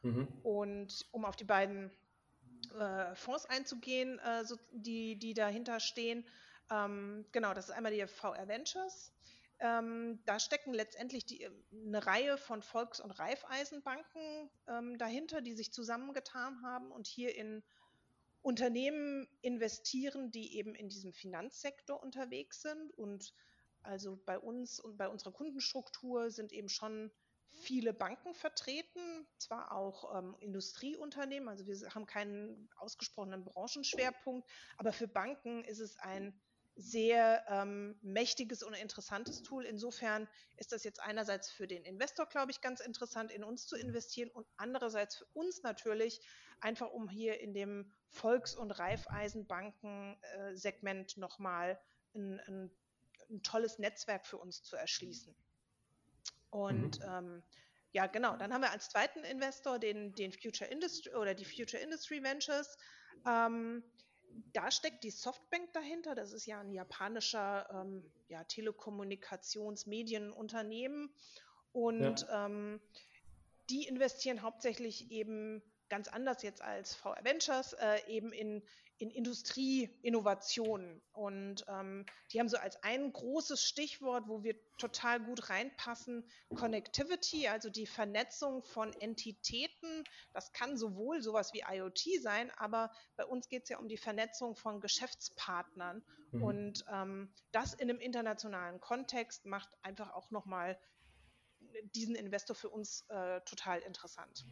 Mhm. 0.02 0.28
Und 0.44 1.06
um 1.12 1.26
auf 1.26 1.36
die 1.36 1.44
beiden 1.44 1.92
äh, 2.80 3.16
Fonds 3.16 3.46
einzugehen, 3.46 4.20
äh, 4.20 4.46
so, 4.46 4.58
die, 4.72 5.18
die 5.18 5.34
dahinter 5.34 5.80
stehen, 5.80 6.26
ähm, 6.70 7.26
genau, 7.32 7.54
das 7.54 7.70
ist 7.70 7.76
einmal 7.76 7.94
die 7.94 8.06
VR 8.08 8.48
Ventures. 8.48 9.14
Ähm, 9.60 10.20
da 10.26 10.40
stecken 10.40 10.74
letztendlich 10.74 11.26
die, 11.26 11.42
äh, 11.42 11.52
eine 11.72 12.06
Reihe 12.06 12.38
von 12.38 12.62
Volks- 12.62 13.00
und 13.00 13.12
Raiffeisenbanken 13.12 14.52
ähm, 14.68 14.98
dahinter, 14.98 15.42
die 15.42 15.56
sich 15.56 15.74
zusammengetan 15.74 16.62
haben 16.62 16.92
und 16.92 17.08
hier 17.08 17.36
in 17.36 17.64
Unternehmen 18.48 19.28
investieren, 19.42 20.32
die 20.32 20.56
eben 20.56 20.74
in 20.74 20.88
diesem 20.88 21.12
Finanzsektor 21.12 22.02
unterwegs 22.02 22.62
sind. 22.62 22.94
Und 22.98 23.34
also 23.82 24.16
bei 24.26 24.40
uns 24.40 24.80
und 24.80 24.96
bei 24.96 25.10
unserer 25.10 25.34
Kundenstruktur 25.34 26.32
sind 26.32 26.54
eben 26.54 26.70
schon 26.70 27.12
viele 27.52 27.92
Banken 27.94 28.34
vertreten, 28.34 29.28
zwar 29.38 29.74
auch 29.74 30.18
ähm, 30.18 30.38
Industrieunternehmen, 30.40 31.50
also 31.50 31.68
wir 31.68 31.76
haben 31.94 32.06
keinen 32.06 32.70
ausgesprochenen 32.78 33.44
Branchenschwerpunkt, 33.44 34.48
aber 34.78 34.94
für 34.94 35.10
Banken 35.10 35.66
ist 35.66 35.80
es 35.80 35.98
ein 35.98 36.40
sehr 36.78 37.44
ähm, 37.50 37.98
mächtiges 38.02 38.64
und 38.64 38.76
interessantes 38.76 39.42
Tool. 39.42 39.66
Insofern 39.66 40.30
ist 40.56 40.72
das 40.72 40.84
jetzt 40.84 41.02
einerseits 41.02 41.50
für 41.50 41.68
den 41.68 41.84
Investor, 41.84 42.28
glaube 42.28 42.52
ich, 42.52 42.62
ganz 42.62 42.80
interessant, 42.80 43.32
in 43.32 43.44
uns 43.44 43.66
zu 43.66 43.76
investieren 43.76 44.30
und 44.30 44.48
andererseits 44.56 45.18
für 45.18 45.26
uns 45.34 45.64
natürlich, 45.64 46.22
einfach 46.62 46.92
um 46.92 47.10
hier 47.10 47.40
in 47.40 47.54
dem 47.54 47.92
Volks- 48.10 48.56
und 48.56 48.72
Raiffeisenbanken-Segment 48.72 51.18
nochmal 51.18 51.80
ein, 52.16 52.40
ein, 52.48 52.72
ein 53.30 53.44
tolles 53.44 53.78
Netzwerk 53.80 54.26
für 54.26 54.38
uns 54.38 54.64
zu 54.64 54.76
erschließen. 54.76 55.34
Und 56.50 57.00
mhm. 57.00 57.06
ähm, 57.10 57.44
ja, 57.92 58.08
genau. 58.08 58.36
Dann 58.38 58.54
haben 58.54 58.62
wir 58.62 58.72
als 58.72 58.90
zweiten 58.90 59.24
Investor 59.24 59.80
den, 59.80 60.14
den 60.16 60.32
Future 60.32 60.70
Industry 60.70 61.14
oder 61.16 61.34
die 61.34 61.46
Future 61.46 61.82
Industry 61.82 62.22
Ventures. 62.24 62.78
Ähm, 63.26 63.84
da 64.54 64.70
steckt 64.72 65.04
die 65.04 65.12
Softbank 65.12 65.74
dahinter. 65.74 66.16
Das 66.16 66.32
ist 66.34 66.46
ja 66.46 66.60
ein 66.60 66.72
japanischer 66.72 67.68
ähm, 67.72 68.04
ja, 68.28 68.44
Telekommunikations-Medienunternehmen. 68.44 71.10
Und 71.72 72.22
ja. 72.22 72.46
ähm, 72.46 72.80
die 73.70 73.88
investieren 73.88 74.42
hauptsächlich 74.42 75.12
eben 75.12 75.62
ganz 75.90 76.08
anders 76.08 76.44
jetzt 76.44 76.62
als 76.62 76.96
VR 76.96 77.24
Ventures, 77.24 77.74
äh, 77.74 78.00
eben 78.08 78.32
in, 78.32 78.64
in 78.98 79.10
Industrieinnovationen. 79.10 81.02
Und 81.14 81.66
ähm, 81.68 82.06
die 82.32 82.40
haben 82.40 82.50
so 82.50 82.58
als 82.58 82.82
ein 82.84 83.12
großes 83.12 83.64
Stichwort, 83.64 84.28
wo 84.28 84.44
wir 84.44 84.56
total 84.78 85.20
gut 85.20 85.50
reinpassen, 85.50 86.30
Connectivity, 86.56 87.48
also 87.48 87.70
die 87.70 87.86
Vernetzung 87.86 88.64
von 88.64 88.94
Entitäten. 88.94 90.04
Das 90.34 90.52
kann 90.54 90.78
sowohl 90.78 91.22
sowas 91.22 91.54
wie 91.54 91.64
IoT 91.68 92.22
sein, 92.22 92.52
aber 92.58 92.92
bei 93.16 93.26
uns 93.26 93.50
geht 93.50 93.64
es 93.64 93.70
ja 93.70 93.78
um 93.78 93.88
die 93.88 93.98
Vernetzung 93.98 94.56
von 94.56 94.82
Geschäftspartnern. 94.82 96.04
Mhm. 96.32 96.44
Und 96.44 96.86
ähm, 96.92 97.34
das 97.52 97.74
in 97.74 97.90
einem 97.90 98.00
internationalen 98.00 98.80
Kontext 98.82 99.46
macht 99.46 99.70
einfach 99.82 100.14
auch 100.14 100.32
nochmal 100.32 100.78
diesen 101.96 102.16
Investor 102.16 102.56
für 102.56 102.70
uns 102.70 103.06
äh, 103.10 103.42
total 103.42 103.80
interessant. 103.80 104.46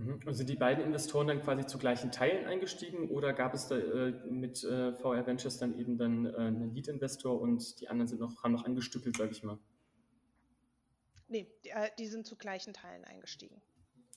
Mhm. 0.00 0.20
Und 0.24 0.34
sind 0.34 0.48
die 0.48 0.56
beiden 0.56 0.82
Investoren 0.82 1.26
dann 1.26 1.42
quasi 1.42 1.66
zu 1.66 1.78
gleichen 1.78 2.10
Teilen 2.10 2.46
eingestiegen 2.46 3.10
oder 3.10 3.32
gab 3.34 3.52
es 3.52 3.68
da 3.68 3.76
äh, 3.76 4.12
mit 4.30 4.64
äh, 4.64 4.94
VR 4.94 5.26
Ventures 5.26 5.58
dann 5.58 5.78
eben 5.78 5.98
dann 5.98 6.24
äh, 6.24 6.36
einen 6.36 6.74
Lead-Investor 6.74 7.38
und 7.38 7.80
die 7.80 7.88
anderen 7.88 8.08
sind 8.08 8.20
noch, 8.20 8.42
haben 8.42 8.52
noch 8.52 8.64
angestückelt, 8.64 9.16
sage 9.16 9.32
ich 9.32 9.42
mal? 9.42 9.58
Nee, 11.28 11.52
die, 11.64 11.68
äh, 11.68 11.90
die, 11.98 12.06
sind 12.06 12.26
zu 12.26 12.36
gleichen 12.36 12.72
Teilen 12.72 13.04
eingestiegen. 13.04 13.60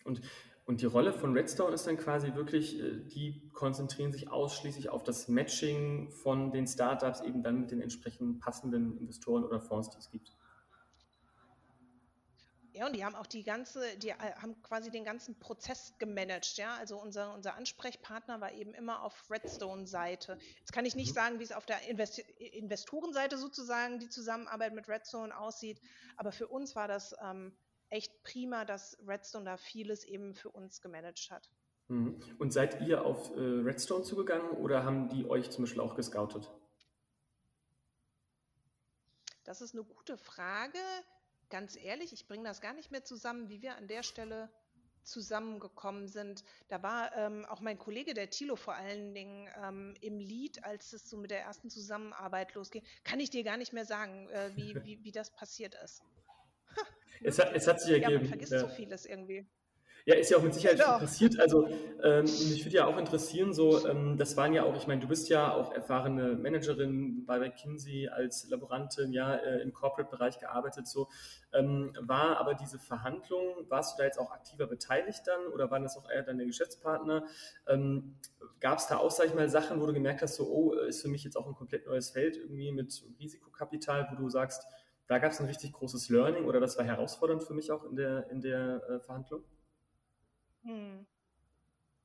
Und, 0.06 0.22
und 0.66 0.82
die 0.82 0.86
Rolle 0.86 1.12
von 1.12 1.34
Redstone 1.34 1.74
ist 1.74 1.86
dann 1.86 1.98
quasi 1.98 2.34
wirklich, 2.34 2.80
äh, 2.80 3.02
die 3.04 3.50
konzentrieren 3.52 4.14
sich 4.14 4.32
ausschließlich 4.32 4.90
auf 4.90 5.04
das 5.04 5.28
Matching 5.28 6.12
von 6.12 6.52
den 6.52 6.66
Startups 6.66 7.22
eben 7.22 7.44
dann 7.44 7.60
mit 7.60 7.72
den 7.72 7.82
entsprechend 7.82 8.40
passenden 8.40 8.98
Investoren 8.98 9.44
oder 9.44 9.60
Fonds, 9.60 9.90
die 9.90 10.00
es 10.00 10.10
gibt. 10.10 10.32
Ja, 12.74 12.88
und 12.88 12.96
die 12.96 13.06
haben 13.06 13.14
auch 13.14 13.28
die 13.28 13.44
ganze, 13.44 13.98
die 13.98 14.10
äh, 14.10 14.16
haben 14.42 14.60
quasi 14.64 14.90
den 14.90 15.06
ganzen 15.06 15.38
Prozess 15.38 15.94
gemanagt, 16.00 16.58
ja. 16.58 16.76
Also 16.76 17.00
unser, 17.00 17.34
unser 17.34 17.54
Ansprechpartner 17.56 18.42
war 18.42 18.52
eben 18.52 18.74
immer 18.74 19.04
auf 19.04 19.30
Redstone-Seite. 19.30 20.40
Jetzt 20.58 20.74
kann 20.74 20.86
ich 20.86 20.96
nicht 20.96 21.12
mhm. 21.12 21.16
sagen, 21.16 21.40
wie 21.40 21.44
es 21.44 21.52
auf 21.52 21.68
der 21.68 21.88
Invest 21.88 22.20
Investorenseite 22.40 23.38
sozusagen 23.38 24.00
die 24.00 24.10
Zusammenarbeit 24.10 24.74
mit 24.74 24.88
Redstone 24.88 25.38
aussieht, 25.38 25.80
aber 26.18 26.32
für 26.32 26.48
uns 26.48 26.76
war 26.76 26.88
das 26.88 27.16
ähm, 27.24 27.54
echt 27.90 28.24
prima, 28.24 28.66
dass 28.66 28.98
Redstone 29.06 29.46
da 29.46 29.58
vieles 29.58 30.04
eben 30.04 30.34
für 30.34 30.50
uns 30.50 30.82
gemanagt 30.82 31.30
hat. 31.30 31.52
Mhm. 31.90 32.20
Und 32.40 32.54
seid 32.54 32.82
ihr 32.82 33.06
auf 33.06 33.36
äh, 33.36 33.40
Redstone 33.40 34.04
zugegangen 34.04 34.50
oder 34.50 34.84
haben 34.84 35.10
die 35.10 35.30
euch 35.30 35.52
zum 35.52 35.66
Beispiel 35.66 35.82
auch 35.82 35.96
gescoutet? 35.96 36.50
Das 39.44 39.62
ist 39.62 39.76
eine 39.76 39.84
gute 39.84 40.18
Frage 40.18 40.80
ganz 41.54 41.76
ehrlich, 41.76 42.12
ich 42.14 42.26
bringe 42.26 42.46
das 42.46 42.62
gar 42.62 42.74
nicht 42.74 42.90
mehr 42.92 43.04
zusammen, 43.04 43.48
wie 43.48 43.62
wir 43.62 43.78
an 43.78 43.88
der 43.88 44.02
Stelle 44.02 44.50
zusammengekommen 45.04 46.08
sind. 46.08 46.44
Da 46.68 46.82
war 46.82 47.16
ähm, 47.16 47.46
auch 47.46 47.62
mein 47.62 47.78
Kollege, 47.78 48.16
der 48.16 48.32
Thilo, 48.32 48.56
vor 48.56 48.74
allen 48.74 49.14
Dingen 49.14 49.48
ähm, 49.64 49.94
im 50.02 50.20
Lied, 50.20 50.64
als 50.64 50.94
es 50.94 51.08
so 51.08 51.16
mit 51.16 51.30
der 51.30 51.42
ersten 51.42 51.70
Zusammenarbeit 51.70 52.56
losging. 52.56 52.82
Kann 53.04 53.20
ich 53.20 53.30
dir 53.30 53.44
gar 53.44 53.58
nicht 53.58 53.72
mehr 53.72 53.86
sagen, 53.86 54.28
äh, 54.30 54.50
wie, 54.56 54.74
wie, 54.84 55.04
wie 55.04 55.12
das 55.12 55.30
passiert 55.30 55.76
ist. 55.84 56.02
es, 57.22 57.38
hat, 57.38 57.54
es 57.54 57.68
hat 57.68 57.80
sich 57.80 57.92
ergeben. 57.92 58.14
Ja, 58.14 58.20
man 58.20 58.28
vergisst 58.30 58.54
ja. 58.54 58.60
so 58.60 58.68
vieles 58.70 59.06
irgendwie. 59.06 59.46
Ja, 60.06 60.16
ist 60.16 60.30
ja 60.30 60.38
auch 60.38 60.42
mit 60.42 60.54
Sicherheit 60.54 60.80
genau. 60.80 61.00
passiert. 61.00 61.40
Also 61.40 61.66
ähm, 62.04 62.24
mich 62.24 62.66
würde 62.66 62.76
ja 62.76 62.86
auch 62.88 62.98
interessieren, 62.98 63.54
so 63.54 63.88
ähm, 63.88 64.18
das 64.18 64.36
waren 64.36 64.54
ja 64.54 64.64
auch, 64.64 64.76
ich 64.76 64.86
meine, 64.86 65.00
du 65.00 65.08
bist 65.08 65.30
ja 65.30 65.54
auch 65.54 65.72
erfahrene 65.72 66.36
Managerin 66.36 67.26
bei 67.26 67.40
McKinsey 67.40 68.10
als 68.10 68.50
Laborantin, 68.50 69.14
ja 69.14 69.36
äh, 69.36 69.62
im 69.62 69.72
Corporate-Bereich 69.72 70.40
gearbeitet. 70.40 70.88
So 70.88 71.08
ähm, 71.54 71.96
war 72.02 72.38
aber 72.38 72.54
diese 72.54 72.80
Verhandlung, 72.80 73.66
warst 73.70 73.94
du 73.94 74.02
da 74.02 74.06
jetzt 74.06 74.20
auch 74.20 74.32
aktiver 74.32 74.68
beteiligt 74.68 75.22
dann 75.26 75.48
oder 75.54 75.72
waren 75.72 75.84
das 75.84 75.98
auch 75.98 76.10
eher 76.10 76.24
deine 76.24 76.46
Geschäftspartner? 76.46 77.26
Ähm, 77.68 78.16
Gab 78.60 78.80
es 78.80 78.88
da 78.88 78.98
auch, 78.98 79.12
sag 79.12 79.28
ich 79.28 79.34
mal, 79.34 79.50
Sachen, 79.50 79.80
wo 79.80 79.86
du 79.86 79.94
gemerkt 79.94 80.22
hast, 80.22 80.36
so 80.36 80.50
oh, 80.50 80.74
ist 80.74 81.02
für 81.02 81.08
mich 81.08 81.24
jetzt 81.24 81.38
auch 81.38 81.48
ein 81.48 81.56
komplett 81.56 81.86
neues 81.86 82.10
Feld 82.10 82.36
irgendwie 82.36 82.74
mit 82.74 83.04
Risikokapital, 83.20 84.10
wo 84.12 84.22
du 84.22 84.30
sagst, 84.30 84.64
da 85.08 85.18
gab 85.20 85.32
es 85.32 85.40
ein 85.40 85.48
richtig 85.48 85.72
großes 85.74 86.10
Learning 86.10 86.46
oder 86.46 86.60
das 86.60 86.78
war 86.78 86.84
herausfordernd 86.84 87.44
für 87.44 87.54
mich 87.54 87.72
auch 87.72 87.86
in 87.86 87.96
der 87.96 88.30
in 88.30 88.42
der 88.42 88.82
äh, 88.90 89.00
Verhandlung? 89.00 89.44
Mhm. 90.64 91.06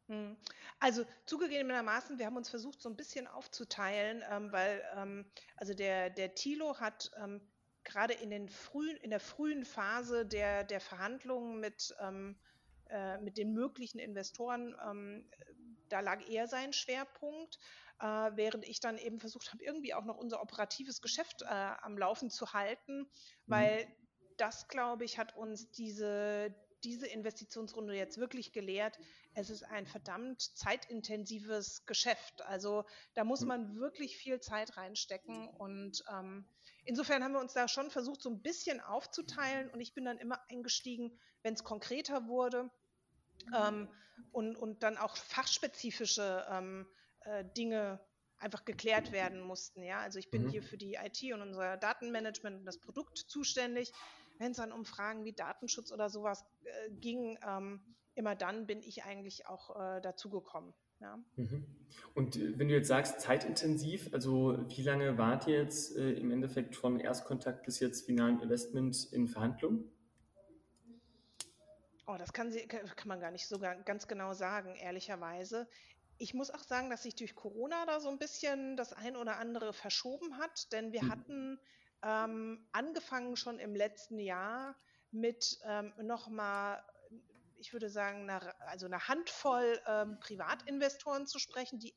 Mhm. 0.08 0.36
Also 0.80 1.04
zugegebenermaßen, 1.26 2.18
wir 2.18 2.26
haben 2.26 2.36
uns 2.36 2.48
versucht, 2.48 2.80
so 2.80 2.88
ein 2.88 2.96
bisschen 2.96 3.26
aufzuteilen, 3.26 4.24
ähm, 4.30 4.52
weil 4.52 4.82
ähm, 4.96 5.30
also 5.56 5.74
der, 5.74 6.10
der 6.10 6.34
Thilo 6.34 6.78
hat 6.80 7.10
ähm, 7.22 7.40
gerade 7.84 8.14
in, 8.14 8.30
den 8.30 8.48
frühen, 8.48 8.96
in 8.98 9.10
der 9.10 9.20
frühen 9.20 9.64
Phase 9.64 10.26
der, 10.26 10.64
der 10.64 10.80
Verhandlungen 10.80 11.60
mit, 11.60 11.94
ähm, 12.00 12.36
äh, 12.90 13.18
mit 13.18 13.36
den 13.38 13.52
möglichen 13.52 13.98
Investoren, 13.98 14.74
ähm, 14.86 15.28
da 15.88 16.00
lag 16.00 16.26
eher 16.28 16.48
sein 16.48 16.72
Schwerpunkt, 16.72 17.58
äh, 18.00 18.04
während 18.04 18.66
ich 18.66 18.80
dann 18.80 18.98
eben 18.98 19.18
versucht 19.18 19.52
habe, 19.52 19.64
irgendwie 19.64 19.94
auch 19.94 20.04
noch 20.04 20.16
unser 20.16 20.42
operatives 20.42 21.00
Geschäft 21.02 21.42
äh, 21.42 21.46
am 21.46 21.98
Laufen 21.98 22.30
zu 22.30 22.52
halten, 22.52 23.00
mhm. 23.00 23.06
weil 23.46 23.86
das, 24.36 24.68
glaube 24.68 25.04
ich, 25.04 25.18
hat 25.18 25.36
uns 25.36 25.70
diese, 25.70 26.54
diese 26.84 27.06
Investitionsrunde 27.06 27.94
jetzt 27.94 28.18
wirklich 28.18 28.52
gelehrt, 28.52 28.98
es 29.34 29.50
ist 29.50 29.62
ein 29.64 29.86
verdammt 29.86 30.40
zeitintensives 30.40 31.84
Geschäft. 31.86 32.42
Also 32.42 32.84
da 33.14 33.24
muss 33.24 33.40
hm. 33.40 33.48
man 33.48 33.76
wirklich 33.76 34.16
viel 34.16 34.40
Zeit 34.40 34.76
reinstecken. 34.76 35.48
Und 35.48 36.04
ähm, 36.12 36.48
insofern 36.84 37.22
haben 37.22 37.32
wir 37.32 37.40
uns 37.40 37.54
da 37.54 37.68
schon 37.68 37.90
versucht, 37.90 38.22
so 38.22 38.30
ein 38.30 38.42
bisschen 38.42 38.80
aufzuteilen. 38.80 39.70
Und 39.70 39.80
ich 39.80 39.94
bin 39.94 40.04
dann 40.04 40.18
immer 40.18 40.40
eingestiegen, 40.50 41.18
wenn 41.42 41.54
es 41.54 41.64
konkreter 41.64 42.26
wurde. 42.26 42.70
Ähm, 43.54 43.88
und, 44.32 44.56
und 44.56 44.82
dann 44.82 44.96
auch 44.96 45.16
fachspezifische 45.16 46.46
ähm, 46.50 46.86
äh, 47.20 47.44
Dinge 47.56 48.00
einfach 48.38 48.64
geklärt 48.64 49.12
werden 49.12 49.40
mussten. 49.40 49.82
Ja, 49.82 50.00
also 50.00 50.18
ich 50.18 50.30
bin 50.30 50.44
mhm. 50.44 50.50
hier 50.50 50.62
für 50.62 50.76
die 50.76 50.94
IT 50.94 51.22
und 51.32 51.42
unser 51.42 51.76
Datenmanagement 51.76 52.58
und 52.60 52.64
das 52.64 52.78
Produkt 52.78 53.18
zuständig 53.18 53.92
wenn 54.38 54.52
es 54.52 54.56
dann 54.56 54.72
um 54.72 54.84
Fragen 54.84 55.24
wie 55.24 55.32
Datenschutz 55.32 55.92
oder 55.92 56.08
sowas 56.08 56.44
äh, 56.64 56.90
ging, 56.90 57.38
ähm, 57.46 57.80
immer 58.14 58.34
dann 58.34 58.66
bin 58.66 58.82
ich 58.82 59.04
eigentlich 59.04 59.46
auch 59.46 59.76
äh, 59.76 60.00
dazugekommen. 60.00 60.74
Ja. 61.00 61.18
Mhm. 61.36 61.64
Und 62.14 62.36
äh, 62.36 62.58
wenn 62.58 62.68
du 62.68 62.74
jetzt 62.74 62.88
sagst, 62.88 63.20
zeitintensiv, 63.20 64.12
also 64.12 64.58
wie 64.68 64.82
lange 64.82 65.16
wart 65.16 65.46
ihr 65.46 65.62
jetzt 65.62 65.96
äh, 65.96 66.12
im 66.12 66.30
Endeffekt 66.30 66.74
von 66.74 66.98
Erstkontakt 66.98 67.64
bis 67.64 67.78
jetzt 67.80 68.06
finalen 68.06 68.40
Investment 68.40 69.12
in 69.12 69.28
Verhandlungen? 69.28 69.90
Oh, 72.06 72.16
das 72.16 72.32
kann, 72.32 72.50
sie, 72.50 72.66
kann 72.66 72.88
man 73.06 73.20
gar 73.20 73.30
nicht 73.30 73.46
so 73.46 73.58
ganz 73.58 74.08
genau 74.08 74.32
sagen, 74.32 74.74
ehrlicherweise. 74.74 75.68
Ich 76.16 76.34
muss 76.34 76.50
auch 76.50 76.64
sagen, 76.64 76.90
dass 76.90 77.02
sich 77.02 77.14
durch 77.14 77.36
Corona 77.36 77.84
da 77.86 78.00
so 78.00 78.08
ein 78.08 78.18
bisschen 78.18 78.76
das 78.76 78.92
ein 78.92 79.14
oder 79.14 79.36
andere 79.36 79.72
verschoben 79.72 80.38
hat, 80.38 80.72
denn 80.72 80.92
wir 80.92 81.04
mhm. 81.04 81.10
hatten 81.10 81.60
ähm, 82.02 82.66
angefangen 82.72 83.36
schon 83.36 83.58
im 83.58 83.74
letzten 83.74 84.18
Jahr 84.18 84.76
mit 85.10 85.58
ähm, 85.64 85.92
nochmal, 86.02 86.82
ich 87.58 87.72
würde 87.72 87.88
sagen, 87.88 88.28
eine, 88.28 88.60
also 88.60 88.86
eine 88.86 89.08
Handvoll 89.08 89.80
ähm, 89.86 90.18
Privatinvestoren 90.20 91.26
zu 91.26 91.38
sprechen, 91.38 91.78
die 91.78 91.94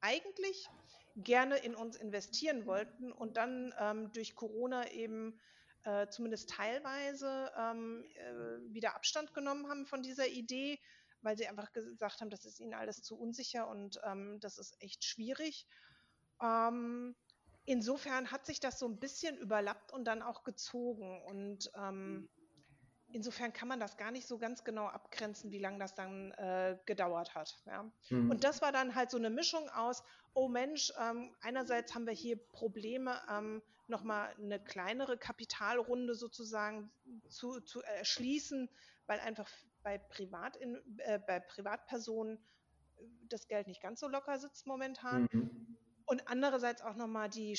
eigentlich 0.00 0.68
gerne 1.16 1.58
in 1.58 1.74
uns 1.74 1.96
investieren 1.96 2.66
wollten 2.66 3.12
und 3.12 3.36
dann 3.36 3.74
ähm, 3.78 4.12
durch 4.12 4.34
Corona 4.34 4.90
eben 4.90 5.38
äh, 5.84 6.08
zumindest 6.08 6.50
teilweise 6.50 7.50
ähm, 7.56 8.04
äh, 8.14 8.72
wieder 8.72 8.94
Abstand 8.94 9.34
genommen 9.34 9.68
haben 9.68 9.86
von 9.86 10.02
dieser 10.02 10.28
Idee, 10.28 10.78
weil 11.22 11.36
sie 11.36 11.48
einfach 11.48 11.72
gesagt 11.72 12.20
haben, 12.20 12.30
das 12.30 12.44
ist 12.44 12.60
ihnen 12.60 12.74
alles 12.74 13.02
zu 13.02 13.18
unsicher 13.18 13.68
und 13.68 14.00
ähm, 14.04 14.38
das 14.40 14.58
ist 14.58 14.80
echt 14.80 15.04
schwierig. 15.04 15.66
Ähm, 16.42 17.16
insofern 17.64 18.30
hat 18.30 18.46
sich 18.46 18.60
das 18.60 18.78
so 18.78 18.86
ein 18.86 18.98
bisschen 18.98 19.36
überlappt 19.38 19.92
und 19.92 20.04
dann 20.04 20.22
auch 20.22 20.44
gezogen. 20.44 21.22
Und 21.22 21.70
ähm, 21.74 22.28
insofern 23.12 23.52
kann 23.52 23.68
man 23.68 23.80
das 23.80 23.96
gar 23.96 24.10
nicht 24.10 24.26
so 24.26 24.38
ganz 24.38 24.64
genau 24.64 24.86
abgrenzen, 24.86 25.50
wie 25.50 25.58
lange 25.58 25.78
das 25.78 25.94
dann 25.94 26.32
äh, 26.32 26.78
gedauert 26.86 27.34
hat. 27.34 27.62
Ja. 27.66 27.90
Mhm. 28.10 28.30
Und 28.30 28.44
das 28.44 28.62
war 28.62 28.72
dann 28.72 28.94
halt 28.94 29.10
so 29.10 29.18
eine 29.18 29.30
Mischung 29.30 29.68
aus, 29.70 30.02
oh 30.34 30.48
Mensch, 30.48 30.92
ähm, 31.00 31.34
einerseits 31.40 31.94
haben 31.94 32.06
wir 32.06 32.14
hier 32.14 32.36
Probleme, 32.36 33.20
ähm, 33.30 33.62
nochmal 33.88 34.32
eine 34.38 34.62
kleinere 34.62 35.18
Kapitalrunde 35.18 36.14
sozusagen 36.14 36.90
zu, 37.28 37.60
zu 37.60 37.82
erschließen, 37.82 38.70
weil 39.06 39.18
einfach 39.20 39.50
bei, 39.82 39.98
Privat 39.98 40.56
in, 40.56 40.80
äh, 40.98 41.18
bei 41.18 41.40
Privatpersonen 41.40 42.38
das 43.28 43.48
Geld 43.48 43.66
nicht 43.66 43.82
ganz 43.82 44.00
so 44.00 44.08
locker 44.08 44.38
sitzt 44.38 44.66
momentan. 44.66 45.28
Mhm. 45.32 45.76
Und 46.10 46.26
andererseits 46.26 46.82
auch 46.82 46.96
nochmal 46.96 47.28
die, 47.28 47.56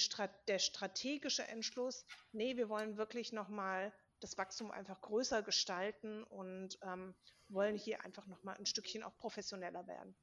der 0.49 0.59
strategische 0.59 1.47
Entschluss, 1.47 2.05
nee, 2.33 2.57
wir 2.57 2.67
wollen 2.67 2.97
wirklich 2.97 3.31
nochmal 3.31 3.93
das 4.19 4.37
Wachstum 4.37 4.71
einfach 4.71 4.99
größer 4.99 5.41
gestalten 5.41 6.25
und 6.25 6.77
ähm, 6.83 7.15
wollen 7.47 7.77
hier 7.77 8.03
einfach 8.03 8.27
nochmal 8.27 8.57
ein 8.57 8.65
Stückchen 8.65 9.03
auch 9.03 9.15
professioneller 9.15 9.87
werden. 9.87 10.13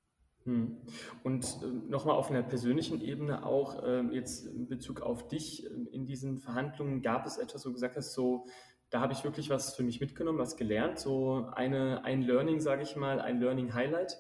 Hm. 0.45 0.79
Und 1.23 1.47
äh, 1.63 1.67
nochmal 1.89 2.17
auf 2.17 2.29
einer 2.29 2.43
persönlichen 2.43 3.01
Ebene 3.01 3.47
auch 3.47 3.83
äh, 3.83 4.03
jetzt 4.15 4.45
in 4.45 4.69
Bezug 4.69 5.01
auf 5.01 5.29
dich 5.29 5.65
äh, 5.65 5.69
in 5.91 6.05
diesen 6.05 6.39
Verhandlungen, 6.39 7.01
gab 7.01 7.25
es 7.25 7.39
etwas, 7.39 7.65
wo 7.65 7.71
du 7.71 7.77
gesagt 7.77 7.97
hast, 7.97 8.13
so, 8.13 8.47
da 8.91 9.01
habe 9.01 9.15
ich 9.15 9.25
wirklich 9.25 9.49
was 9.49 9.75
für 9.75 9.85
mich 9.85 10.03
mitgenommen, 10.03 10.39
was 10.39 10.59
gelernt, 10.59 10.99
so 10.99 11.51
eine, 11.55 12.05
ein 12.05 12.21
Learning, 12.21 12.61
sage 12.61 12.83
ich 12.83 12.95
mal, 12.95 13.23
ein 13.23 13.41
Learning 13.41 13.73
Highlight? 13.73 14.19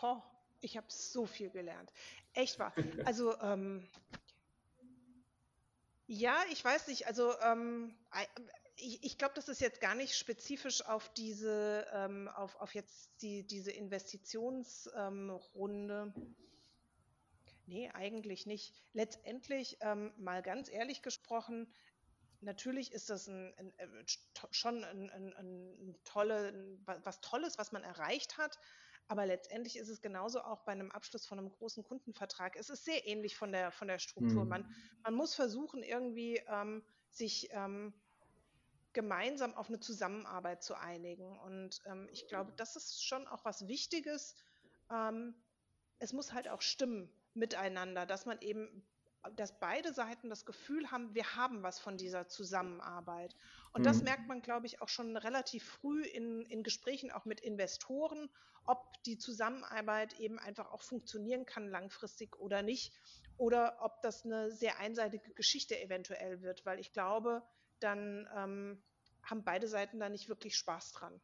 Boah, 0.00 0.29
ich 0.60 0.76
habe 0.76 0.86
so 0.88 1.26
viel 1.26 1.50
gelernt. 1.50 1.92
Echt 2.34 2.58
wahr. 2.58 2.74
Also, 3.04 3.40
ähm, 3.40 3.88
ja, 6.06 6.36
ich 6.50 6.64
weiß 6.64 6.88
nicht. 6.88 7.06
Also, 7.06 7.38
ähm, 7.40 7.94
ich, 8.76 9.04
ich 9.04 9.18
glaube, 9.18 9.34
das 9.34 9.48
ist 9.48 9.60
jetzt 9.60 9.80
gar 9.80 9.94
nicht 9.94 10.16
spezifisch 10.16 10.84
auf 10.84 11.08
diese, 11.14 11.86
ähm, 11.92 12.26
auf, 12.28 12.56
auf 12.56 12.74
jetzt 12.74 13.10
die, 13.22 13.46
diese 13.46 13.70
Investitionsrunde. 13.70 16.12
Nee, 17.66 17.88
eigentlich 17.90 18.46
nicht. 18.46 18.74
Letztendlich, 18.92 19.78
ähm, 19.80 20.12
mal 20.16 20.42
ganz 20.42 20.68
ehrlich 20.68 21.02
gesprochen, 21.02 21.72
natürlich 22.40 22.92
ist 22.92 23.10
das 23.10 23.28
ein, 23.28 23.54
ein, 23.58 23.72
äh, 23.78 23.86
schon 24.50 24.82
ein, 24.82 25.10
ein, 25.10 25.94
tolle, 26.04 26.78
was 26.84 27.20
Tolles, 27.20 27.58
was 27.58 27.70
man 27.72 27.84
erreicht 27.84 28.38
hat. 28.38 28.58
Aber 29.10 29.26
letztendlich 29.26 29.76
ist 29.76 29.88
es 29.88 30.00
genauso 30.00 30.40
auch 30.40 30.60
bei 30.60 30.70
einem 30.70 30.92
Abschluss 30.92 31.26
von 31.26 31.36
einem 31.36 31.50
großen 31.50 31.82
Kundenvertrag. 31.82 32.54
Es 32.54 32.70
ist 32.70 32.84
sehr 32.84 33.08
ähnlich 33.08 33.36
von 33.36 33.50
der, 33.50 33.72
von 33.72 33.88
der 33.88 33.98
Struktur. 33.98 34.44
Mhm. 34.44 34.48
Man, 34.48 34.74
man 35.02 35.14
muss 35.14 35.34
versuchen, 35.34 35.82
irgendwie 35.82 36.40
ähm, 36.46 36.84
sich 37.08 37.48
ähm, 37.50 37.92
gemeinsam 38.92 39.52
auf 39.54 39.66
eine 39.66 39.80
Zusammenarbeit 39.80 40.62
zu 40.62 40.78
einigen. 40.78 41.36
Und 41.40 41.82
ähm, 41.86 42.08
ich 42.12 42.28
glaube, 42.28 42.52
das 42.56 42.76
ist 42.76 43.04
schon 43.04 43.26
auch 43.26 43.44
was 43.44 43.66
Wichtiges. 43.66 44.36
Ähm, 44.92 45.34
es 45.98 46.12
muss 46.12 46.32
halt 46.32 46.46
auch 46.46 46.60
stimmen 46.60 47.10
miteinander, 47.34 48.06
dass 48.06 48.26
man 48.26 48.40
eben 48.40 48.86
dass 49.36 49.58
beide 49.58 49.92
Seiten 49.92 50.28
das 50.28 50.46
Gefühl 50.46 50.90
haben, 50.90 51.14
wir 51.14 51.36
haben 51.36 51.62
was 51.62 51.78
von 51.78 51.96
dieser 51.96 52.28
Zusammenarbeit. 52.28 53.36
Und 53.72 53.82
mhm. 53.82 53.84
das 53.84 54.02
merkt 54.02 54.28
man, 54.28 54.42
glaube 54.42 54.66
ich, 54.66 54.80
auch 54.80 54.88
schon 54.88 55.16
relativ 55.16 55.64
früh 55.64 56.02
in, 56.02 56.42
in 56.46 56.62
Gesprächen 56.62 57.10
auch 57.10 57.24
mit 57.24 57.40
Investoren, 57.40 58.30
ob 58.66 59.02
die 59.04 59.18
Zusammenarbeit 59.18 60.18
eben 60.20 60.38
einfach 60.38 60.70
auch 60.70 60.82
funktionieren 60.82 61.46
kann 61.46 61.68
langfristig 61.68 62.38
oder 62.38 62.62
nicht. 62.62 62.92
Oder 63.36 63.78
ob 63.80 64.02
das 64.02 64.24
eine 64.24 64.50
sehr 64.52 64.78
einseitige 64.78 65.32
Geschichte 65.32 65.80
eventuell 65.80 66.42
wird, 66.42 66.66
weil 66.66 66.78
ich 66.78 66.92
glaube, 66.92 67.42
dann 67.78 68.28
ähm, 68.36 68.82
haben 69.22 69.44
beide 69.44 69.66
Seiten 69.66 69.98
da 69.98 70.08
nicht 70.08 70.28
wirklich 70.28 70.56
Spaß 70.56 70.92
dran. 70.92 71.20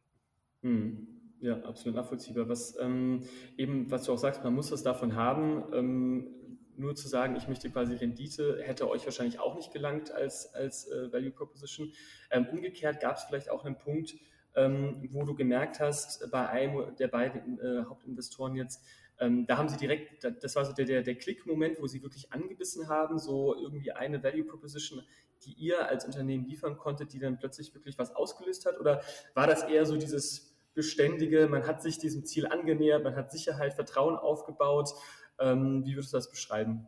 Mhm. 0.61 1.27
Ja, 1.39 1.61
absolut 1.61 1.95
nachvollziehbar. 1.95 2.49
Was 2.49 2.75
ähm, 2.79 3.21
eben, 3.57 3.91
was 3.91 4.05
du 4.05 4.13
auch 4.13 4.17
sagst, 4.17 4.43
man 4.43 4.55
muss 4.55 4.71
was 4.71 4.81
davon 4.81 5.15
haben. 5.15 5.63
Ähm, 5.71 6.36
nur 6.77 6.95
zu 6.95 7.07
sagen, 7.07 7.35
ich 7.35 7.47
möchte 7.47 7.69
quasi 7.69 7.95
Rendite, 7.95 8.61
hätte 8.61 8.89
euch 8.89 9.05
wahrscheinlich 9.05 9.39
auch 9.39 9.55
nicht 9.55 9.71
gelangt 9.71 10.11
als, 10.11 10.53
als 10.53 10.87
äh, 10.87 11.11
Value 11.11 11.31
Proposition. 11.31 11.91
Ähm, 12.31 12.47
umgekehrt 12.51 12.99
gab 12.99 13.17
es 13.17 13.23
vielleicht 13.23 13.49
auch 13.49 13.65
einen 13.65 13.77
Punkt, 13.77 14.15
ähm, 14.55 15.07
wo 15.11 15.23
du 15.23 15.35
gemerkt 15.35 15.79
hast, 15.79 16.29
bei 16.31 16.49
einem 16.49 16.95
der 16.95 17.07
beiden 17.07 17.59
äh, 17.59 17.85
Hauptinvestoren 17.85 18.55
jetzt, 18.55 18.83
ähm, 19.19 19.45
da 19.47 19.57
haben 19.57 19.69
sie 19.69 19.77
direkt, 19.77 20.23
das 20.23 20.55
war 20.55 20.65
so 20.65 20.73
der, 20.73 20.85
der, 20.85 21.01
der 21.01 21.15
Klick-Moment, 21.15 21.81
wo 21.81 21.87
sie 21.87 22.03
wirklich 22.03 22.31
angebissen 22.31 22.87
haben, 22.87 23.17
so 23.17 23.55
irgendwie 23.55 23.91
eine 23.91 24.23
Value 24.23 24.43
Proposition, 24.43 25.03
die 25.45 25.53
ihr 25.53 25.87
als 25.87 26.05
Unternehmen 26.05 26.45
liefern 26.45 26.77
konntet, 26.77 27.13
die 27.13 27.19
dann 27.19 27.37
plötzlich 27.37 27.73
wirklich 27.73 27.97
was 27.97 28.15
ausgelöst 28.15 28.65
hat? 28.65 28.79
Oder 28.79 29.01
war 29.33 29.47
das 29.47 29.63
eher 29.63 29.85
so 29.85 29.97
dieses 29.97 30.55
beständige, 30.73 31.47
man 31.47 31.65
hat 31.65 31.81
sich 31.81 31.97
diesem 31.97 32.25
Ziel 32.25 32.47
angenähert, 32.47 33.03
man 33.03 33.15
hat 33.15 33.31
Sicherheit, 33.31 33.73
Vertrauen 33.73 34.15
aufgebaut? 34.15 34.91
Ähm, 35.39 35.85
wie 35.85 35.95
würdest 35.95 36.13
du 36.13 36.17
das 36.17 36.29
beschreiben? 36.29 36.87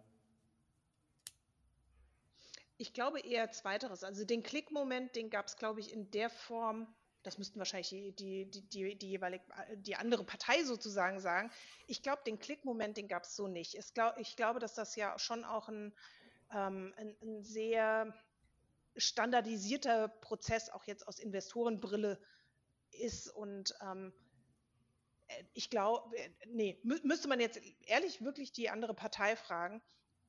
Ich 2.77 2.93
glaube 2.93 3.19
eher 3.19 3.51
zweiteres. 3.51 4.03
Also 4.03 4.25
den 4.25 4.41
Klick-Moment, 4.43 5.15
den 5.15 5.29
gab 5.29 5.47
es, 5.47 5.57
glaube 5.57 5.79
ich, 5.81 5.91
in 5.91 6.09
der 6.11 6.29
Form 6.29 6.87
das 7.23 7.37
müssten 7.37 7.59
wahrscheinlich 7.59 7.89
die, 7.89 8.11
die, 8.13 8.45
die, 8.69 8.95
die, 8.97 9.09
jeweilige, 9.09 9.43
die 9.75 9.95
andere 9.95 10.23
Partei 10.23 10.63
sozusagen 10.63 11.19
sagen. 11.19 11.51
Ich 11.87 12.01
glaube, 12.01 12.21
den 12.25 12.39
Klickmoment, 12.39 12.97
den 12.97 13.07
gab 13.07 13.23
es 13.23 13.35
so 13.35 13.47
nicht. 13.47 13.75
Ich, 13.75 13.93
glaub, 13.93 14.17
ich 14.17 14.35
glaube, 14.35 14.59
dass 14.59 14.73
das 14.73 14.95
ja 14.95 15.17
schon 15.19 15.43
auch 15.43 15.67
ein, 15.67 15.93
ähm, 16.53 16.93
ein, 16.97 17.15
ein, 17.21 17.43
sehr 17.43 18.13
standardisierter 18.95 20.07
Prozess 20.07 20.69
auch 20.69 20.85
jetzt 20.85 21.07
aus 21.07 21.19
Investorenbrille 21.19 22.19
ist 22.91 23.29
und 23.29 23.75
ähm, 23.81 24.13
ich 25.53 25.69
glaube, 25.69 26.09
nee, 26.47 26.79
mü 26.83 26.99
müsste 27.03 27.27
man 27.27 27.39
jetzt 27.39 27.59
ehrlich 27.87 28.23
wirklich 28.23 28.51
die 28.51 28.69
andere 28.69 28.93
Partei 28.93 29.35
fragen. 29.35 29.81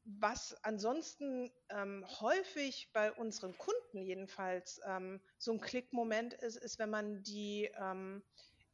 Was 0.04 0.56
ansonsten 0.64 1.52
ähm, 1.68 2.04
häufig 2.20 2.90
bei 2.92 3.12
unseren 3.12 3.56
Kunden 3.58 4.02
jedenfalls 4.02 4.80
ähm, 4.86 5.20
so 5.38 5.52
ein 5.52 5.60
Klickmoment 5.60 6.34
ist, 6.34 6.56
ist, 6.56 6.78
wenn 6.78 6.90
man 6.90 7.22
die, 7.22 7.70
ähm, 7.78 8.22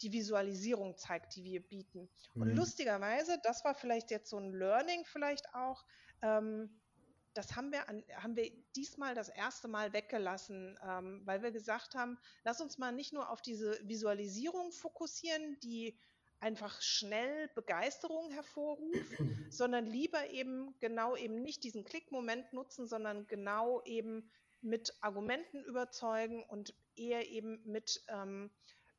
die 0.02 0.12
Visualisierung 0.12 0.96
zeigt, 0.96 1.34
die 1.34 1.44
wir 1.44 1.60
bieten. 1.66 2.08
Mhm. 2.34 2.42
Und 2.42 2.56
lustigerweise, 2.56 3.38
das 3.42 3.64
war 3.64 3.74
vielleicht 3.74 4.10
jetzt 4.10 4.30
so 4.30 4.38
ein 4.38 4.52
Learning 4.52 5.04
vielleicht 5.04 5.52
auch, 5.54 5.84
ähm, 6.22 6.80
das 7.34 7.54
haben 7.54 7.70
wir, 7.70 7.88
an, 7.88 8.02
haben 8.14 8.36
wir 8.36 8.50
diesmal 8.74 9.14
das 9.14 9.28
erste 9.28 9.68
Mal 9.68 9.92
weggelassen, 9.92 10.78
ähm, 10.82 11.22
weil 11.24 11.42
wir 11.42 11.50
gesagt 11.50 11.94
haben, 11.94 12.18
lass 12.44 12.60
uns 12.60 12.78
mal 12.78 12.92
nicht 12.92 13.12
nur 13.12 13.30
auf 13.30 13.42
diese 13.42 13.78
Visualisierung 13.86 14.72
fokussieren, 14.72 15.58
die 15.60 15.98
einfach 16.40 16.80
schnell 16.82 17.48
Begeisterung 17.54 18.30
hervorruft, 18.30 19.00
sondern 19.50 19.86
lieber 19.86 20.30
eben 20.30 20.74
genau 20.80 21.16
eben 21.16 21.42
nicht 21.42 21.64
diesen 21.64 21.84
Klickmoment 21.84 22.52
nutzen, 22.52 22.86
sondern 22.86 23.26
genau 23.26 23.82
eben 23.84 24.30
mit 24.60 24.94
Argumenten 25.00 25.62
überzeugen 25.64 26.42
und 26.44 26.74
eher 26.96 27.28
eben 27.28 27.60
mit 27.64 28.02
ähm, 28.08 28.50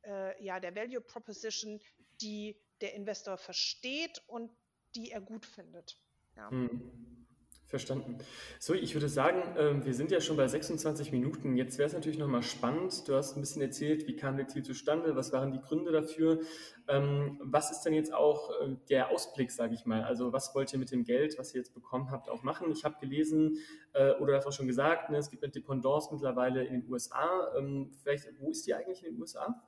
äh, 0.03 0.43
ja, 0.43 0.59
der 0.59 0.75
Value 0.75 1.01
Proposition, 1.01 1.81
die 2.21 2.59
der 2.81 2.93
Investor 2.93 3.37
versteht 3.37 4.23
und 4.27 4.51
die 4.95 5.11
er 5.11 5.21
gut 5.21 5.45
findet. 5.45 5.99
Ja. 6.35 6.49
Hm. 6.49 7.26
Verstanden. 7.67 8.17
So, 8.59 8.73
ich 8.73 8.93
würde 8.93 9.09
sagen, 9.09 9.43
ähm, 9.57 9.83
wir 9.83 9.93
sind 9.93 10.09
ja 10.09 10.21
schon 10.21 10.37
bei 10.37 10.47
26 10.47 11.11
Minuten. 11.11 11.57
Jetzt 11.57 11.77
wäre 11.77 11.87
es 11.87 11.93
natürlich 11.93 12.17
nochmal 12.17 12.41
spannend. 12.41 13.05
Du 13.09 13.13
hast 13.13 13.35
ein 13.35 13.41
bisschen 13.41 13.61
erzählt, 13.61 14.07
wie 14.07 14.15
kam 14.15 14.37
der 14.37 14.45
Deal 14.45 14.63
zustande, 14.63 15.17
was 15.17 15.33
waren 15.33 15.51
die 15.51 15.59
Gründe 15.59 15.91
dafür. 15.91 16.39
Ähm, 16.87 17.37
was 17.43 17.69
ist 17.69 17.81
denn 17.81 17.93
jetzt 17.93 18.13
auch 18.13 18.51
äh, 18.61 18.77
der 18.87 19.09
Ausblick, 19.09 19.51
sage 19.51 19.73
ich 19.73 19.85
mal? 19.85 20.03
Also 20.03 20.31
was 20.31 20.55
wollt 20.55 20.71
ihr 20.71 20.79
mit 20.79 20.91
dem 20.91 21.03
Geld, 21.03 21.37
was 21.37 21.53
ihr 21.53 21.59
jetzt 21.59 21.73
bekommen 21.73 22.09
habt, 22.09 22.29
auch 22.29 22.41
machen? 22.41 22.71
Ich 22.71 22.85
habe 22.85 22.95
gelesen 23.01 23.57
äh, 23.91 24.11
oder 24.13 24.31
das 24.31 24.45
auch 24.45 24.53
schon 24.53 24.67
gesagt, 24.67 25.09
ne, 25.09 25.17
es 25.17 25.29
gibt 25.29 25.43
eine 25.43 25.51
Dependance 25.51 26.07
mittlerweile 26.09 26.63
in 26.63 26.81
den 26.81 26.89
USA. 26.89 27.53
Ähm, 27.57 27.91
vielleicht, 28.01 28.29
wo 28.39 28.49
ist 28.49 28.65
die 28.65 28.75
eigentlich 28.75 29.03
in 29.03 29.15
den 29.15 29.21
USA? 29.21 29.61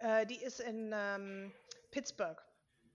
Äh, 0.00 0.26
die 0.26 0.42
ist 0.42 0.60
in 0.60 0.92
ähm, 0.94 1.52
Pittsburgh. 1.90 2.42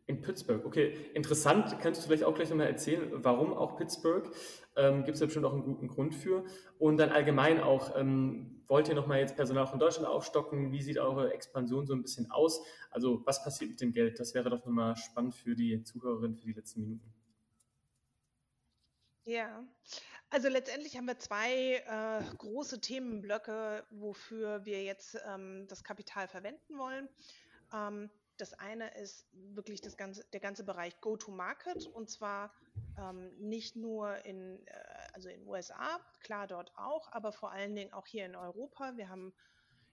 In 0.08 0.22
Pittsburgh, 0.22 0.65
okay. 0.65 1.12
Interessant, 1.13 1.80
kannst 1.82 2.02
du 2.02 2.08
vielleicht 2.08 2.24
auch 2.24 2.34
gleich 2.34 2.50
nochmal 2.50 2.67
erzählen, 2.67 3.10
warum 3.12 3.54
auch 3.54 3.76
Pittsburgh? 3.76 4.32
Ähm, 4.78 5.04
Gibt 5.04 5.15
es 5.15 5.20
ja 5.20 5.26
bestimmt 5.26 5.46
auch 5.46 5.52
einen 5.52 5.63
guten 5.63 5.89
Grund 5.89 6.15
für. 6.15 6.46
Und 6.80 6.96
dann 6.96 7.10
allgemein 7.10 7.60
auch, 7.60 7.93
ähm, 7.98 8.63
wollt 8.67 8.88
ihr 8.88 8.96
nochmal 8.96 9.20
jetzt 9.20 9.36
Personal 9.36 9.67
von 9.67 9.80
Deutschland 9.80 10.08
aufstocken? 10.08 10.72
Wie 10.72 10.82
sieht 10.82 10.98
eure 10.98 11.34
Expansion 11.34 11.86
so 11.86 11.93
ein 11.93 12.04
bisschen 12.04 12.32
aus? 12.32 12.63
Also 12.89 13.22
was 13.26 13.43
passiert 13.43 13.72
mit 13.72 13.82
dem 13.82 13.91
Geld? 13.91 14.17
Das 14.17 14.34
wäre 14.34 14.50
doch 14.50 14.65
nochmal 14.65 14.96
spannend 14.96 15.36
für 15.36 15.56
die 15.56 15.84
Zuhörerinnen 15.84 16.38
für 16.38 16.46
die 16.46 16.54
letzten 16.54 16.82
Minuten. 16.82 17.13
Ja, 19.26 19.62
also 20.30 20.48
letztendlich 20.48 20.96
haben 20.96 21.08
wir 21.08 21.20
zwei 21.20 21.84
äh, 21.86 22.36
große 22.38 22.80
Themenblöcke, 22.80 23.84
wofür 23.89 24.63
wir 24.63 24.84
jetzt 24.84 25.17
ähm, 25.28 25.65
das 25.67 25.84
Kapital 25.84 26.30
verwenden 26.30 26.78
wollen. 26.78 27.10
Ähm, 27.74 28.10
das 28.38 28.54
eine 28.54 28.93
ist 28.97 29.26
wirklich 29.34 29.82
das 29.82 29.97
ganze, 29.97 30.23
der 30.32 30.39
ganze 30.39 30.63
Bereich 30.63 31.00
Go-to-Market 31.02 31.88
und 31.88 32.10
zwar 32.10 32.54
ähm, 32.97 33.32
nicht 33.38 33.76
nur 33.76 34.26
in, 34.26 34.65
äh, 34.67 34.73
also 35.13 35.30
in 35.30 35.45
USA, 35.47 36.00
klar 36.21 36.47
dort 36.47 36.71
auch, 36.78 37.12
aber 37.12 37.32
vor 37.32 37.52
allen 37.52 37.76
Dingen 37.76 37.93
auch 37.93 38.08
hier 38.08 38.26
in 38.26 38.36
Europa. 38.36 38.95
Wir 38.95 39.10
haben 39.10 39.34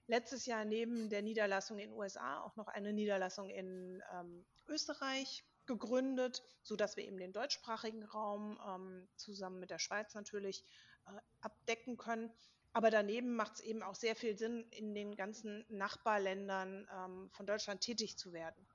letztes 0.07 0.45
Jahr 0.45 0.65
neben 0.65 1.09
der 1.09 1.21
Niederlassung 1.21 1.79
in 1.79 1.91
USA 1.91 2.41
auch 2.41 2.55
noch 2.55 2.67
eine 2.67 2.93
Niederlassung 2.93 3.49
in 3.49 4.03
ähm, 4.13 4.45
Österreich 4.67 5.43
gegründet, 5.65 6.43
sodass 6.61 6.95
wir 6.95 7.05
eben 7.05 7.17
den 7.17 7.33
deutschsprachigen 7.33 8.03
Raum 8.03 8.59
ähm, 8.67 9.07
zusammen 9.15 9.59
mit 9.59 9.71
der 9.71 9.79
Schweiz 9.79 10.13
natürlich 10.13 10.63
äh, 11.07 11.19
abdecken 11.41 11.97
können. 11.97 12.31
Aber 12.75 12.89
daneben 12.89 13.37
macht 13.37 13.53
es 13.53 13.59
eben 13.61 13.81
auch 13.81 13.95
sehr 13.95 14.17
viel 14.17 14.37
Sinn, 14.37 14.67
in 14.71 14.93
den 14.93 15.15
ganzen 15.15 15.63
Nachbarländern 15.69 16.85
ähm, 16.93 17.29
von 17.31 17.45
Deutschland 17.45 17.79
tätig 17.79 18.17
zu 18.17 18.33
werden. 18.33 18.67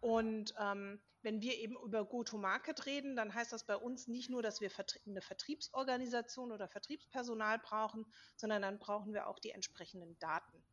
Und 0.00 0.54
ähm, 0.58 1.02
wenn 1.20 1.42
wir 1.42 1.58
eben 1.58 1.76
über 1.76 2.06
Go-to-Market 2.06 2.86
reden, 2.86 3.14
dann 3.14 3.34
heißt 3.34 3.52
das 3.52 3.64
bei 3.64 3.76
uns 3.76 4.08
nicht 4.08 4.30
nur, 4.30 4.40
dass 4.40 4.62
wir 4.62 4.70
eine 5.06 5.20
Vertriebsorganisation 5.20 6.50
oder 6.50 6.66
Vertriebspersonal 6.66 7.58
brauchen, 7.58 8.06
sondern 8.36 8.62
dann 8.62 8.78
brauchen 8.78 9.12
wir 9.12 9.26
auch 9.26 9.38
die 9.38 9.50
entsprechenden 9.50 10.18
Daten. 10.18 10.64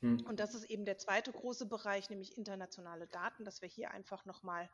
Hm. 0.00 0.24
Und 0.24 0.40
das 0.40 0.54
ist 0.54 0.64
eben 0.64 0.86
der 0.86 0.96
zweite 0.96 1.30
große 1.30 1.66
Bereich, 1.66 2.08
nämlich 2.08 2.38
internationale 2.38 3.06
Daten, 3.06 3.44
dass 3.44 3.60
wir 3.60 3.68
hier 3.68 3.90
einfach 3.90 4.24
nochmal 4.24 4.70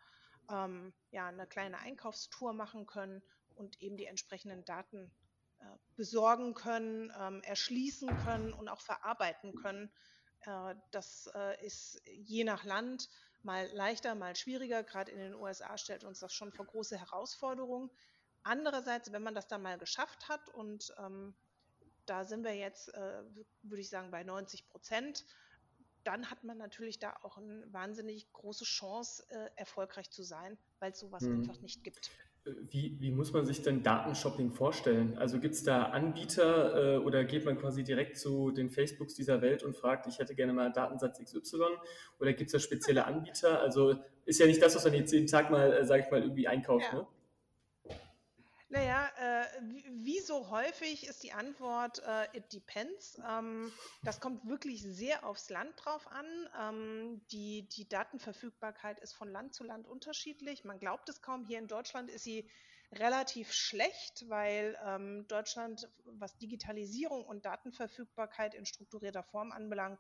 ähm, 0.48 0.92
ja, 1.10 1.26
eine 1.26 1.48
kleine 1.48 1.80
Einkaufstour 1.80 2.52
machen 2.52 2.86
können 2.86 3.24
und 3.56 3.82
eben 3.82 3.96
die 3.96 4.06
entsprechenden 4.06 4.64
Daten 4.64 5.10
besorgen 5.96 6.54
können, 6.54 7.12
ähm, 7.18 7.42
erschließen 7.42 8.08
können 8.24 8.52
und 8.52 8.68
auch 8.68 8.80
verarbeiten 8.80 9.54
können. 9.54 9.90
Äh, 10.40 10.74
das 10.90 11.30
äh, 11.34 11.64
ist 11.64 12.00
je 12.06 12.44
nach 12.44 12.64
Land 12.64 13.08
mal 13.42 13.68
leichter, 13.72 14.14
mal 14.14 14.36
schwieriger. 14.36 14.82
Gerade 14.82 15.12
in 15.12 15.18
den 15.18 15.34
USA 15.34 15.76
stellt 15.78 16.04
uns 16.04 16.20
das 16.20 16.32
schon 16.32 16.52
vor 16.52 16.66
große 16.66 16.98
Herausforderungen. 16.98 17.90
Andererseits, 18.42 19.12
wenn 19.12 19.22
man 19.22 19.34
das 19.34 19.48
dann 19.48 19.62
mal 19.62 19.78
geschafft 19.78 20.28
hat 20.28 20.48
und 20.48 20.94
ähm, 20.98 21.34
da 22.06 22.24
sind 22.24 22.44
wir 22.44 22.54
jetzt, 22.54 22.92
äh, 22.94 23.22
würde 23.62 23.80
ich 23.80 23.90
sagen, 23.90 24.10
bei 24.10 24.24
90 24.24 24.68
Prozent, 24.68 25.26
dann 26.04 26.30
hat 26.30 26.44
man 26.44 26.56
natürlich 26.56 26.98
da 26.98 27.14
auch 27.22 27.36
eine 27.36 27.70
wahnsinnig 27.72 28.32
große 28.32 28.64
Chance, 28.64 29.26
äh, 29.28 29.50
erfolgreich 29.56 30.10
zu 30.10 30.22
sein, 30.22 30.56
weil 30.78 30.92
es 30.92 31.00
sowas 31.00 31.22
mhm. 31.24 31.40
einfach 31.40 31.60
nicht 31.60 31.84
gibt. 31.84 32.10
Wie, 32.70 32.96
wie, 33.00 33.10
muss 33.10 33.32
man 33.32 33.44
sich 33.44 33.62
denn 33.62 33.82
Datenshopping 33.82 34.50
vorstellen? 34.50 35.16
Also 35.18 35.38
gibt 35.38 35.54
es 35.54 35.62
da 35.62 35.84
Anbieter 35.84 36.94
äh, 36.94 36.98
oder 36.98 37.24
geht 37.24 37.44
man 37.44 37.58
quasi 37.58 37.84
direkt 37.84 38.16
zu 38.16 38.50
den 38.50 38.70
Facebooks 38.70 39.14
dieser 39.14 39.42
Welt 39.42 39.62
und 39.62 39.76
fragt, 39.76 40.06
ich 40.06 40.18
hätte 40.18 40.34
gerne 40.34 40.54
mal 40.54 40.72
Datensatz 40.72 41.22
XY 41.22 41.58
oder 42.18 42.32
gibt 42.32 42.48
es 42.48 42.52
da 42.52 42.58
spezielle 42.58 43.04
Anbieter? 43.04 43.60
Also 43.60 43.96
ist 44.24 44.40
ja 44.40 44.46
nicht 44.46 44.62
das, 44.62 44.74
was 44.74 44.84
man 44.84 44.94
jetzt 44.94 45.12
jeden 45.12 45.26
Tag 45.26 45.50
mal, 45.50 45.72
äh, 45.72 45.84
sage 45.84 46.04
ich 46.04 46.10
mal, 46.10 46.22
irgendwie 46.22 46.48
einkauft. 46.48 46.86
Ja. 46.92 47.00
Ne? 47.00 47.06
Naja, 48.72 49.10
äh, 49.18 49.46
wie 49.90 50.20
so 50.20 50.48
häufig 50.48 51.04
ist 51.08 51.24
die 51.24 51.32
Antwort, 51.32 52.00
äh, 52.06 52.38
it 52.38 52.52
depends. 52.52 53.20
Ähm, 53.28 53.72
das 54.04 54.20
kommt 54.20 54.46
wirklich 54.46 54.80
sehr 54.84 55.26
aufs 55.26 55.50
Land 55.50 55.72
drauf 55.76 56.06
an. 56.06 56.48
Ähm, 56.56 57.20
die, 57.32 57.68
die 57.68 57.88
Datenverfügbarkeit 57.88 59.00
ist 59.00 59.12
von 59.14 59.28
Land 59.28 59.54
zu 59.54 59.64
Land 59.64 59.88
unterschiedlich. 59.88 60.64
Man 60.64 60.78
glaubt 60.78 61.08
es 61.08 61.20
kaum. 61.20 61.44
Hier 61.44 61.58
in 61.58 61.66
Deutschland 61.66 62.10
ist 62.10 62.22
sie 62.22 62.48
relativ 62.92 63.52
schlecht, 63.52 64.28
weil 64.28 64.78
ähm, 64.86 65.26
Deutschland, 65.26 65.88
was 66.04 66.38
Digitalisierung 66.38 67.24
und 67.24 67.44
Datenverfügbarkeit 67.44 68.54
in 68.54 68.66
strukturierter 68.66 69.24
Form 69.24 69.50
anbelangt, 69.50 69.98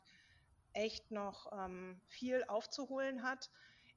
echt 0.74 1.10
noch 1.10 1.50
ähm, 1.52 2.00
viel 2.06 2.44
aufzuholen 2.44 3.24
hat. 3.24 3.50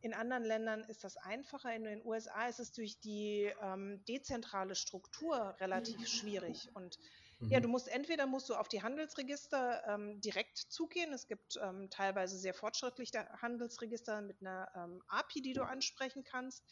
In 0.04 0.13
anderen 0.13 0.44
Ländern 0.44 0.84
ist 0.84 1.04
das 1.06 1.16
einfacher. 1.16 1.74
In 1.74 1.86
den 1.86 2.06
USA 2.06 2.50
ist 2.50 2.60
es 2.60 2.74
durch 2.74 3.00
die 3.00 3.50
ähm, 3.62 4.04
dezentrale 4.04 4.76
Struktur 4.76 5.56
relativ 5.62 5.98
mhm. 5.98 6.06
schwierig. 6.06 6.70
Und 6.74 7.00
mhm. 7.39 7.50
ja, 7.50 7.62
du 7.62 7.70
musst 7.70 7.88
entweder 7.88 8.28
musst 8.28 8.50
du 8.50 8.56
auf 8.56 8.68
die 8.68 8.84
Handelsregister 8.84 9.82
ähm, 9.88 10.20
direkt 10.20 10.58
zugehen. 10.58 11.13
Es 11.13 11.26
gibt 11.26 11.58
ähm, 11.63 11.89
teilweise 11.89 12.38
sehr 12.38 12.54
fortschrittliche 12.54 13.30
Handelsregister 13.42 14.20
mit 14.20 14.42
einer 14.42 14.70
ähm, 14.76 15.02
API, 15.08 15.42
die 15.42 15.54
du 15.54 15.63
ansprechen 15.63 16.26
kannst. 16.26 16.66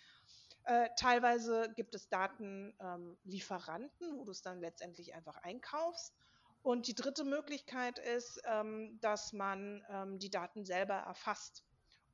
Äh, 0.65 0.89
teilweise 0.98 1.72
gibt 1.78 1.96
es 1.96 2.10
Datenlieferanten, 2.10 4.17
wo 4.17 4.26
du 4.26 4.32
es 4.32 4.41
dann 4.41 4.60
letztendlich 4.60 5.13
einfach 5.13 5.38
einkaufst. 5.38 6.13
Und 6.63 6.88
die 6.88 6.96
dritte 6.96 7.24
Möglichkeit 7.24 7.98
ist, 7.98 8.41
ähm, 8.44 9.00
dass 9.00 9.32
man 9.32 9.86
ähm, 9.89 10.20
die 10.20 10.30
Daten 10.30 10.65
selber 10.65 10.96
erfasst. 10.96 11.63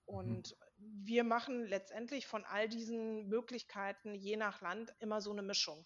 Und 0.06 0.52
mhm. 0.52 0.67
Wir 0.78 1.24
machen 1.24 1.66
letztendlich 1.66 2.28
von 2.28 2.46
all 2.46 2.70
diesen 2.70 3.28
Möglichkeiten 3.28 4.14
je 4.14 4.38
nach 4.38 4.62
Land 4.62 4.94
immer 5.00 5.22
so 5.22 5.32
eine 5.32 5.42
Mischung. 5.42 5.86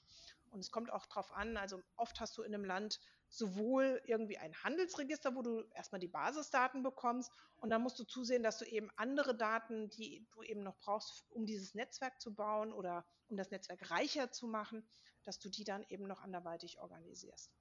Und 0.50 0.60
es 0.60 0.72
kommt 0.72 0.92
auch 0.92 1.06
darauf 1.06 1.32
an, 1.32 1.56
also 1.56 1.82
oft 1.96 2.20
hast 2.20 2.38
du 2.38 2.42
in 2.42 2.54
einem 2.54 2.66
Land 2.66 3.00
sowohl 3.30 4.02
irgendwie 4.06 4.38
ein 4.38 4.54
Handelsregister, 4.64 5.34
wo 5.36 5.42
du 5.42 5.64
erstmal 5.74 6.02
die 6.02 6.10
Basisdaten 6.10 6.84
bekommst 6.84 7.32
und 7.58 7.70
dann 7.70 7.82
musst 7.82 7.98
du 7.98 8.04
zusehen, 8.04 8.44
dass 8.44 8.58
du 8.58 8.66
eben 8.66 8.92
andere 8.98 9.36
Daten, 9.36 9.90
die 9.90 10.28
du 10.34 10.44
eben 10.44 10.64
noch 10.64 10.78
brauchst, 10.80 11.26
um 11.30 11.46
dieses 11.46 11.74
Netzwerk 11.74 12.20
zu 12.20 12.36
bauen 12.36 12.74
oder 12.74 13.06
um 13.30 13.38
das 13.38 13.52
Netzwerk 13.52 13.90
reicher 13.90 14.32
zu 14.32 14.48
machen, 14.48 14.86
dass 15.24 15.40
du 15.40 15.50
die 15.50 15.64
dann 15.64 15.86
eben 15.88 16.06
noch 16.06 16.22
anderweitig 16.22 16.80
organisierst. 16.80 17.54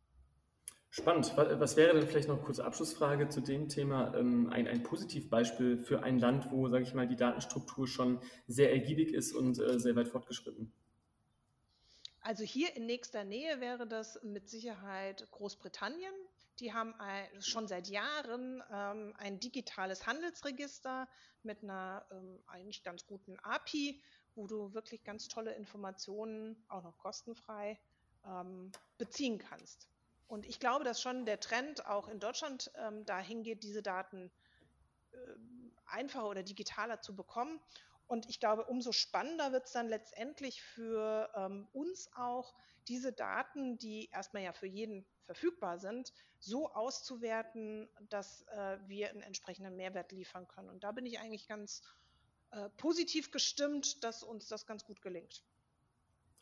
Spannend. 0.92 1.36
Was 1.36 1.76
wäre 1.76 1.94
denn 1.94 2.08
vielleicht 2.08 2.26
noch 2.26 2.36
eine 2.36 2.44
kurze 2.44 2.64
Abschlussfrage 2.64 3.28
zu 3.28 3.40
dem 3.40 3.68
Thema? 3.68 4.12
Ähm, 4.16 4.50
ein, 4.50 4.66
ein 4.66 4.82
Positivbeispiel 4.82 5.78
für 5.78 6.02
ein 6.02 6.18
Land, 6.18 6.50
wo, 6.50 6.68
sage 6.68 6.82
ich 6.82 6.94
mal, 6.94 7.06
die 7.06 7.14
Datenstruktur 7.14 7.86
schon 7.86 8.20
sehr 8.48 8.72
ergiebig 8.72 9.14
ist 9.14 9.32
und 9.32 9.60
äh, 9.60 9.78
sehr 9.78 9.94
weit 9.94 10.08
fortgeschritten? 10.08 10.72
Also 12.22 12.42
hier 12.42 12.74
in 12.76 12.86
nächster 12.86 13.22
Nähe 13.22 13.60
wäre 13.60 13.86
das 13.86 14.20
mit 14.24 14.48
Sicherheit 14.48 15.30
Großbritannien. 15.30 16.12
Die 16.58 16.74
haben 16.74 16.92
schon 17.38 17.68
seit 17.68 17.86
Jahren 17.86 18.62
ähm, 18.70 19.14
ein 19.16 19.38
digitales 19.38 20.06
Handelsregister 20.06 21.08
mit 21.44 21.62
einer 21.62 22.04
ähm, 22.10 22.40
eigentlich 22.48 22.82
ganz 22.82 23.06
guten 23.06 23.38
API, 23.38 24.02
wo 24.34 24.48
du 24.48 24.74
wirklich 24.74 25.04
ganz 25.04 25.28
tolle 25.28 25.54
Informationen 25.54 26.62
auch 26.68 26.82
noch 26.82 26.98
kostenfrei 26.98 27.78
ähm, 28.26 28.72
beziehen 28.98 29.38
kannst. 29.38 29.88
Und 30.30 30.46
ich 30.46 30.60
glaube, 30.60 30.84
dass 30.84 31.02
schon 31.02 31.26
der 31.26 31.40
Trend 31.40 31.86
auch 31.86 32.06
in 32.06 32.20
Deutschland 32.20 32.70
ähm, 32.76 33.04
dahin 33.04 33.42
geht, 33.42 33.64
diese 33.64 33.82
Daten 33.82 34.30
äh, 35.10 35.16
einfacher 35.86 36.28
oder 36.28 36.44
digitaler 36.44 37.00
zu 37.00 37.16
bekommen. 37.16 37.60
Und 38.06 38.28
ich 38.28 38.38
glaube, 38.38 38.64
umso 38.66 38.92
spannender 38.92 39.50
wird 39.50 39.66
es 39.66 39.72
dann 39.72 39.88
letztendlich 39.88 40.62
für 40.62 41.30
ähm, 41.34 41.68
uns 41.72 42.08
auch, 42.14 42.54
diese 42.86 43.12
Daten, 43.12 43.76
die 43.78 44.08
erstmal 44.12 44.44
ja 44.44 44.52
für 44.52 44.68
jeden 44.68 45.04
verfügbar 45.24 45.78
sind, 45.78 46.12
so 46.38 46.70
auszuwerten, 46.70 47.88
dass 48.08 48.42
äh, 48.52 48.78
wir 48.86 49.10
einen 49.10 49.22
entsprechenden 49.22 49.74
Mehrwert 49.74 50.12
liefern 50.12 50.46
können. 50.46 50.70
Und 50.70 50.84
da 50.84 50.92
bin 50.92 51.06
ich 51.06 51.18
eigentlich 51.18 51.48
ganz 51.48 51.82
äh, 52.52 52.68
positiv 52.76 53.32
gestimmt, 53.32 54.04
dass 54.04 54.22
uns 54.22 54.46
das 54.46 54.64
ganz 54.64 54.84
gut 54.84 55.02
gelingt. 55.02 55.42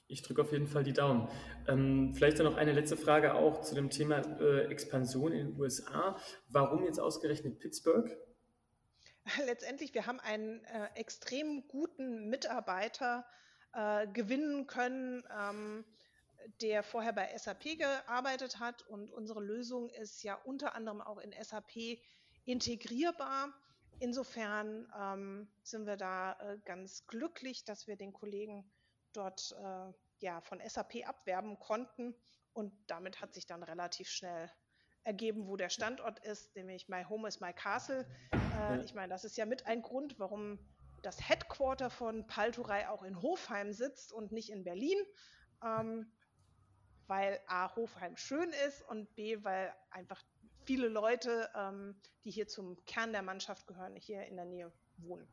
Ich 0.09 0.23
drücke 0.23 0.43
auf 0.43 0.53
jeden 0.53 0.67
Fall 0.67 0.85
die 0.85 0.95
Daumen. 0.95 1.29
Ähm, 1.69 2.15
vielleicht 2.15 2.39
dann 2.39 2.47
noch 2.47 2.57
eine 2.57 2.73
letzte 2.73 2.97
Frage 2.97 3.35
auch 3.35 3.61
zu 3.61 3.75
dem 3.75 3.91
Thema 3.91 4.23
äh, 4.41 4.65
Expansion 4.71 5.33
in 5.33 5.49
den 5.49 5.61
USA. 5.61 6.17
Warum 6.49 6.85
jetzt 6.85 6.99
ausgerechnet 6.99 7.59
Pittsburgh? 7.59 8.11
letztendlich, 9.47 9.95
wir 9.95 10.07
haben 10.07 10.21
einen 10.21 10.65
äh, 10.65 10.89
extrem 10.95 11.67
guten 11.69 12.29
Mitarbeiter 12.29 13.27
äh, 13.73 14.07
gewinnen 14.09 14.67
können, 14.67 15.25
ähm, 15.39 15.85
der 16.63 16.83
vorher 16.83 17.13
bei 17.13 17.37
SAP 17.37 17.79
gearbeitet 17.79 18.59
hat. 18.59 18.83
Und 18.89 19.11
unsere 19.11 19.43
Lösung 19.43 19.91
ist 19.91 20.23
ja 20.23 20.35
unter 20.45 20.75
anderem 20.75 21.01
auch 21.01 21.19
in 21.19 21.33
SAP 21.33 22.01
integrierbar. 22.45 23.53
Insofern 24.01 24.91
ähm, 24.99 25.49
sind 25.63 25.87
wir 25.87 25.97
da 25.97 26.33
äh, 26.41 26.59
ganz 26.65 27.07
glücklich, 27.07 27.65
dass 27.65 27.87
wir 27.87 27.97
den 27.97 28.13
Kollegen 28.13 28.65
dort 29.13 29.55
äh, 29.59 29.93
ja, 30.21 30.41
von 30.41 30.61
SAP 30.67 31.07
abwerben 31.07 31.59
konnten. 31.59 32.15
Und 32.53 32.73
damit 32.87 33.21
hat 33.21 33.35
sich 33.35 33.47
dann 33.47 33.63
relativ 33.63 34.09
schnell 34.09 34.51
ergeben, 35.05 35.47
wo 35.47 35.57
der 35.57 35.71
Standort 35.71 36.19
ist, 36.25 36.55
nämlich 36.57 36.89
My 36.89 37.05
Home 37.05 37.29
is 37.29 37.41
My 37.41 37.53
Castle. 37.53 38.07
Äh, 38.33 38.83
ich 38.85 38.95
meine, 38.95 39.09
das 39.09 39.25
ist 39.25 39.37
ja 39.37 39.47
mit 39.47 39.67
ein 39.67 39.83
Grund, 39.83 40.19
warum 40.19 40.59
das 41.03 41.29
Headquarter 41.29 41.91
von 41.91 42.27
Palturei 42.27 42.89
auch 42.89 43.03
in 43.03 43.23
Hofheim 43.23 43.73
sitzt 43.73 44.13
und 44.13 44.33
nicht 44.33 44.51
in 44.51 44.65
Berlin. 44.65 44.99
Ähm, 45.65 46.13
weil 47.07 47.41
A, 47.47 47.75
Hofheim 47.75 48.17
schön 48.17 48.51
ist 48.67 48.83
und 48.83 49.15
B, 49.15 49.43
weil 49.43 49.75
einfach 49.91 50.23
viele 50.65 50.89
Leute, 50.89 51.51
ähm, 51.55 51.99
die 52.25 52.31
hier 52.31 52.47
zum 52.47 52.85
Kern 52.85 53.13
der 53.13 53.23
Mannschaft 53.23 53.67
gehören, 53.67 53.97
hier 53.97 54.27
in 54.27 54.37
der 54.37 54.45
Nähe 54.45 54.71
wohnen. 54.99 55.27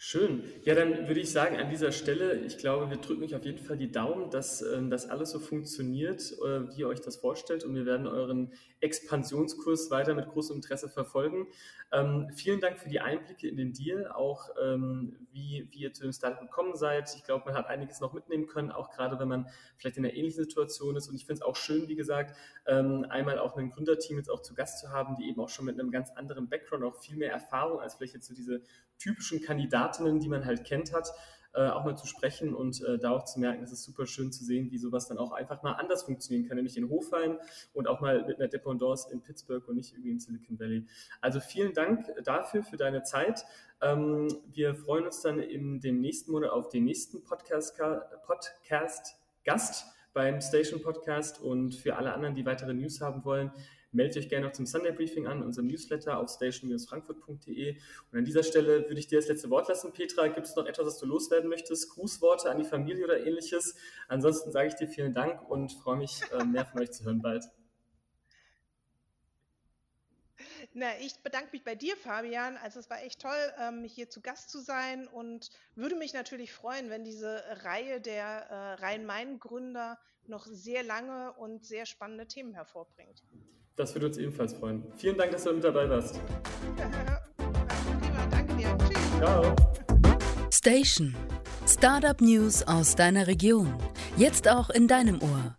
Schön. 0.00 0.44
Ja, 0.62 0.76
dann 0.76 1.08
würde 1.08 1.18
ich 1.18 1.32
sagen, 1.32 1.56
an 1.56 1.70
dieser 1.70 1.90
Stelle, 1.90 2.36
ich 2.42 2.56
glaube, 2.56 2.88
wir 2.88 2.98
drücken 2.98 3.24
euch 3.24 3.34
auf 3.34 3.44
jeden 3.44 3.58
Fall 3.58 3.76
die 3.76 3.90
Daumen, 3.90 4.30
dass 4.30 4.62
ähm, 4.62 4.90
das 4.90 5.10
alles 5.10 5.32
so 5.32 5.40
funktioniert, 5.40 6.20
äh, 6.40 6.68
wie 6.70 6.82
ihr 6.82 6.88
euch 6.88 7.00
das 7.00 7.16
vorstellt. 7.16 7.64
Und 7.64 7.74
wir 7.74 7.84
werden 7.84 8.06
euren 8.06 8.52
Expansionskurs 8.78 9.90
weiter 9.90 10.14
mit 10.14 10.28
großem 10.28 10.54
Interesse 10.54 10.88
verfolgen. 10.88 11.48
Ähm, 11.90 12.30
vielen 12.32 12.60
Dank 12.60 12.78
für 12.78 12.88
die 12.88 13.00
Einblicke 13.00 13.48
in 13.48 13.56
den 13.56 13.72
Deal, 13.72 14.06
auch 14.06 14.50
ähm, 14.62 15.16
wie, 15.32 15.66
wie 15.72 15.80
ihr 15.80 15.92
zu 15.92 16.02
dem 16.02 16.12
Startup 16.12 16.40
gekommen 16.40 16.76
seid. 16.76 17.12
Ich 17.16 17.24
glaube, 17.24 17.46
man 17.46 17.54
hat 17.54 17.66
einiges 17.66 18.00
noch 18.00 18.12
mitnehmen 18.12 18.46
können, 18.46 18.70
auch 18.70 18.90
gerade 18.90 19.18
wenn 19.18 19.26
man 19.26 19.48
vielleicht 19.78 19.96
in 19.96 20.04
einer 20.04 20.14
ähnlichen 20.14 20.44
Situation 20.44 20.94
ist. 20.94 21.08
Und 21.08 21.16
ich 21.16 21.26
finde 21.26 21.40
es 21.40 21.42
auch 21.42 21.56
schön, 21.56 21.88
wie 21.88 21.96
gesagt, 21.96 22.36
ähm, 22.66 23.04
einmal 23.08 23.40
auch 23.40 23.56
ein 23.56 23.70
Gründerteam 23.70 24.18
jetzt 24.18 24.30
auch 24.30 24.42
zu 24.42 24.54
Gast 24.54 24.78
zu 24.78 24.90
haben, 24.90 25.16
die 25.16 25.28
eben 25.28 25.40
auch 25.40 25.48
schon 25.48 25.64
mit 25.64 25.80
einem 25.80 25.90
ganz 25.90 26.12
anderen 26.12 26.48
Background, 26.48 26.84
auch 26.84 27.02
viel 27.02 27.16
mehr 27.16 27.32
Erfahrung 27.32 27.80
als 27.80 27.96
vielleicht 27.96 28.14
jetzt 28.14 28.28
so 28.28 28.34
diese 28.34 28.62
typischen 28.98 29.40
Kandidatinnen, 29.42 30.20
die 30.20 30.28
man 30.28 30.44
halt 30.44 30.64
kennt 30.64 30.92
hat, 30.92 31.12
äh, 31.54 31.68
auch 31.68 31.84
mal 31.84 31.96
zu 31.96 32.06
sprechen 32.06 32.54
und 32.54 32.82
äh, 32.84 32.98
da 32.98 33.10
auch 33.10 33.24
zu 33.24 33.40
merken, 33.40 33.62
es 33.62 33.72
ist 33.72 33.82
super 33.82 34.06
schön 34.06 34.30
zu 34.30 34.44
sehen, 34.44 34.70
wie 34.70 34.78
sowas 34.78 35.08
dann 35.08 35.18
auch 35.18 35.32
einfach 35.32 35.62
mal 35.62 35.72
anders 35.72 36.02
funktionieren 36.02 36.46
kann, 36.46 36.56
nämlich 36.56 36.76
in 36.76 36.88
Hofheim 36.88 37.38
und 37.72 37.88
auch 37.88 38.00
mal 38.00 38.24
mit 38.26 38.38
einer 38.38 38.48
Dependance 38.48 39.10
in 39.10 39.22
Pittsburgh 39.22 39.66
und 39.66 39.76
nicht 39.76 39.92
irgendwie 39.92 40.10
im 40.10 40.20
Silicon 40.20 40.60
Valley. 40.60 40.86
Also 41.20 41.40
vielen 41.40 41.72
Dank 41.72 42.06
dafür, 42.22 42.62
für 42.62 42.76
deine 42.76 43.02
Zeit. 43.02 43.44
Ähm, 43.80 44.28
wir 44.52 44.74
freuen 44.74 45.06
uns 45.06 45.22
dann 45.22 45.40
in 45.40 45.80
dem 45.80 46.00
nächsten 46.00 46.32
Monat 46.32 46.50
auf 46.50 46.68
den 46.68 46.84
nächsten 46.84 47.24
Podcast, 47.24 47.80
Podcast 48.26 49.16
Gast 49.44 49.86
beim 50.12 50.40
Station 50.40 50.82
Podcast 50.82 51.40
und 51.40 51.74
für 51.74 51.96
alle 51.96 52.12
anderen, 52.12 52.34
die 52.34 52.44
weitere 52.44 52.74
News 52.74 53.00
haben 53.00 53.24
wollen, 53.24 53.52
meldet 53.92 54.16
euch 54.16 54.28
gerne 54.28 54.46
noch 54.46 54.52
zum 54.52 54.66
Sunday 54.66 54.92
Briefing 54.92 55.26
an, 55.26 55.42
unserem 55.42 55.66
Newsletter 55.66 56.18
auf 56.18 56.30
station-frankfurt.de. 56.30 57.76
Und 58.12 58.18
an 58.18 58.24
dieser 58.24 58.42
Stelle 58.42 58.84
würde 58.88 58.98
ich 58.98 59.06
dir 59.06 59.18
das 59.18 59.28
letzte 59.28 59.50
Wort 59.50 59.68
lassen, 59.68 59.92
Petra. 59.92 60.28
Gibt 60.28 60.46
es 60.46 60.56
noch 60.56 60.66
etwas, 60.66 60.86
was 60.86 60.98
du 60.98 61.06
loswerden 61.06 61.48
möchtest? 61.48 61.90
Grußworte 61.90 62.50
an 62.50 62.58
die 62.58 62.64
Familie 62.64 63.04
oder 63.04 63.24
ähnliches? 63.26 63.76
Ansonsten 64.08 64.52
sage 64.52 64.68
ich 64.68 64.74
dir 64.74 64.88
vielen 64.88 65.14
Dank 65.14 65.48
und 65.48 65.72
freue 65.72 65.96
mich, 65.96 66.20
äh, 66.32 66.44
mehr 66.44 66.66
von 66.66 66.80
euch 66.80 66.92
zu 66.92 67.04
hören 67.04 67.22
bald. 67.22 67.44
Na, 70.74 70.86
ich 71.00 71.20
bedanke 71.22 71.50
mich 71.52 71.64
bei 71.64 71.74
dir, 71.74 71.96
Fabian. 71.96 72.56
Also 72.58 72.78
es 72.78 72.90
war 72.90 73.02
echt 73.02 73.20
toll, 73.20 73.52
ähm, 73.58 73.84
hier 73.84 74.10
zu 74.10 74.20
Gast 74.20 74.50
zu 74.50 74.60
sein 74.60 75.08
und 75.08 75.50
würde 75.74 75.96
mich 75.96 76.12
natürlich 76.12 76.52
freuen, 76.52 76.90
wenn 76.90 77.04
diese 77.04 77.42
Reihe 77.64 78.00
der 78.00 78.24
äh, 78.24 78.74
Rhein-Main-Gründer 78.74 79.98
noch 80.26 80.46
sehr 80.46 80.82
lange 80.82 81.32
und 81.32 81.64
sehr 81.64 81.86
spannende 81.86 82.26
Themen 82.26 82.52
hervorbringt. 82.52 83.22
Das 83.78 83.94
würde 83.94 84.08
uns 84.08 84.18
ebenfalls 84.18 84.54
freuen. 84.54 84.82
Vielen 84.96 85.16
Dank, 85.16 85.30
dass 85.30 85.44
du 85.44 85.52
mit 85.52 85.62
dabei 85.62 85.88
warst. 85.88 86.20
danke 88.28 88.54
dir. 88.56 88.76
Tschüss. 88.76 89.16
Ciao. 89.18 89.56
Station. 90.50 91.14
Startup 91.64 92.20
News 92.20 92.64
aus 92.64 92.96
deiner 92.96 93.28
Region. 93.28 93.72
Jetzt 94.16 94.48
auch 94.48 94.70
in 94.70 94.88
deinem 94.88 95.22
Ohr. 95.22 95.56